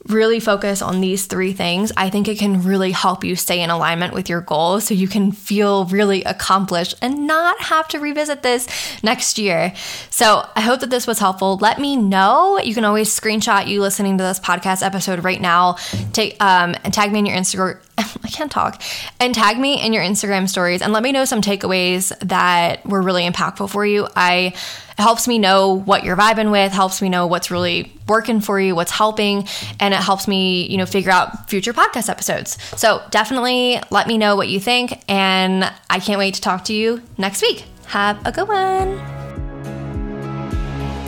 really 0.08 0.40
focus 0.40 0.82
on 0.82 1.00
these 1.00 1.28
three 1.28 1.54
things, 1.54 1.92
I 1.96 2.10
think 2.10 2.28
it 2.28 2.38
can 2.38 2.64
really 2.64 2.92
help 2.92 3.24
you 3.24 3.36
stay 3.36 3.62
in 3.62 3.70
alignment 3.70 4.14
with 4.14 4.28
your 4.28 4.42
goals 4.42 4.86
so 4.86 4.94
you 4.94 5.08
can 5.08 5.32
feel 5.32 5.86
really 5.86 6.24
accomplished 6.24 6.96
and 7.02 7.26
not 7.26 7.60
have 7.62 7.88
to 7.90 8.00
revisit 8.00 8.44
this 8.44 8.68
next 9.02 9.38
year. 9.38 9.74
So 10.10 10.48
I 10.56 10.62
hope 10.62 10.82
that 10.82 10.90
this 10.90 11.08
was 11.08 11.20
helpful. 11.20 11.58
Let 11.58 11.80
me 11.80 11.96
know. 11.96 12.60
You 12.60 12.74
can 12.74 12.84
always 12.84 13.18
screenshot 13.18 13.68
you 13.68 13.82
listening 13.82 14.18
to 14.18 14.24
this 14.24 14.40
podcast 14.40 14.86
episode 14.86 15.24
right 15.24 15.40
now. 15.40 15.78
Take 16.12 16.42
um, 16.44 16.76
and 16.84 16.94
tag 16.94 17.12
me 17.12 17.20
in 17.20 17.26
your 17.26 17.38
Instagram 17.38 17.80
I 17.98 18.28
can't 18.30 18.52
talk, 18.52 18.82
and 19.20 19.36
tag 19.36 19.60
me 19.60 19.84
in 19.84 19.94
your 19.94 20.02
Instagram 20.02 20.50
stories 20.50 20.82
and 20.82 20.94
let 20.94 21.04
me 21.04 21.12
know 21.12 21.26
some 21.26 21.42
takeaways 21.42 22.18
that 22.28 22.84
were 22.86 23.02
really 23.02 23.30
impactful 23.30 23.70
for 23.70 23.86
you. 23.86 24.08
I 24.16 24.54
it 24.98 25.02
helps 25.02 25.28
me 25.28 25.40
know 25.40 25.74
what 25.80 26.04
you're 26.04 26.18
vibing 26.18 26.52
with, 26.52 26.72
helps 26.72 27.02
me 27.02 27.10
know 27.10 27.28
what's 27.28 27.52
really 27.52 27.92
working 28.08 28.42
for 28.42 28.60
you, 28.60 28.76
what's 28.76 28.92
helping, 28.92 29.48
and 29.80 29.94
it 29.94 30.00
helps 30.00 30.28
me, 30.28 30.68
you 30.68 30.78
know, 30.78 30.86
figure 30.86 31.12
out 31.12 31.50
future 31.50 31.74
podcast 31.74 32.10
episodes. 32.10 32.58
So 32.78 33.02
definitely 33.12 33.82
let 33.90 34.08
me 34.08 34.18
know 34.18 34.36
what 34.36 34.50
you 34.50 34.60
think, 34.60 35.04
and 35.08 35.72
I 35.90 36.00
can't 36.00 36.20
wait 36.20 36.36
to 36.36 36.42
talk 36.42 36.66
to 36.66 36.74
you 36.74 37.02
next 37.18 37.42
week. 37.42 37.66
Have 37.88 38.26
a 38.26 38.32
good 38.32 38.48
one. 38.48 39.13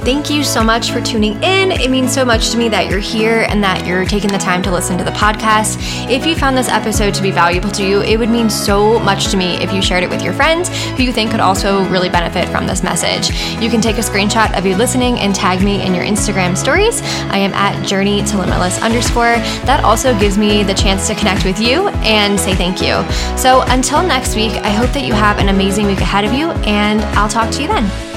Thank 0.05 0.29
you 0.29 0.43
so 0.43 0.63
much 0.63 0.91
for 0.91 1.01
tuning 1.01 1.33
in. 1.41 1.71
It 1.71 1.89
means 1.89 2.13
so 2.13 2.23
much 2.23 2.51
to 2.51 2.57
me 2.59 2.69
that 2.69 2.91
you're 2.91 2.99
here 2.99 3.47
and 3.49 3.63
that 3.63 3.87
you're 3.87 4.05
taking 4.05 4.31
the 4.31 4.37
time 4.37 4.61
to 4.61 4.71
listen 4.71 4.99
to 4.99 5.03
the 5.03 5.09
podcast. 5.09 5.79
If 6.07 6.27
you 6.27 6.35
found 6.35 6.55
this 6.55 6.69
episode 6.69 7.15
to 7.15 7.23
be 7.23 7.31
valuable 7.31 7.71
to 7.71 7.83
you, 7.83 8.03
it 8.03 8.17
would 8.17 8.29
mean 8.29 8.47
so 8.47 8.99
much 8.99 9.31
to 9.31 9.37
me 9.37 9.55
if 9.63 9.73
you 9.73 9.81
shared 9.81 10.03
it 10.03 10.09
with 10.11 10.21
your 10.21 10.31
friends 10.31 10.69
who 10.89 11.01
you 11.01 11.11
think 11.11 11.31
could 11.31 11.39
also 11.39 11.83
really 11.89 12.07
benefit 12.07 12.47
from 12.49 12.67
this 12.67 12.83
message. 12.83 13.31
You 13.59 13.67
can 13.71 13.81
take 13.81 13.97
a 13.97 14.01
screenshot 14.01 14.55
of 14.55 14.63
you 14.63 14.77
listening 14.77 15.17
and 15.17 15.33
tag 15.33 15.63
me 15.63 15.83
in 15.83 15.95
your 15.95 16.05
Instagram 16.05 16.55
stories. 16.55 17.01
I 17.31 17.37
am 17.37 17.55
at 17.55 17.83
journey 17.83 18.23
to 18.25 18.37
limitless 18.37 18.79
underscore. 18.83 19.37
That 19.65 19.83
also 19.83 20.15
gives 20.19 20.37
me 20.37 20.61
the 20.61 20.75
chance 20.75 21.07
to 21.07 21.15
connect 21.15 21.45
with 21.45 21.59
you 21.59 21.87
and 22.05 22.39
say 22.39 22.53
thank 22.53 22.79
you. 22.79 23.03
So 23.39 23.63
until 23.69 24.03
next 24.03 24.35
week, 24.35 24.51
I 24.57 24.69
hope 24.69 24.91
that 24.91 25.03
you 25.03 25.15
have 25.15 25.39
an 25.39 25.49
amazing 25.49 25.87
week 25.87 26.01
ahead 26.01 26.25
of 26.25 26.31
you, 26.31 26.51
and 26.61 27.01
I'll 27.17 27.27
talk 27.27 27.49
to 27.53 27.61
you 27.63 27.67
then. 27.67 28.14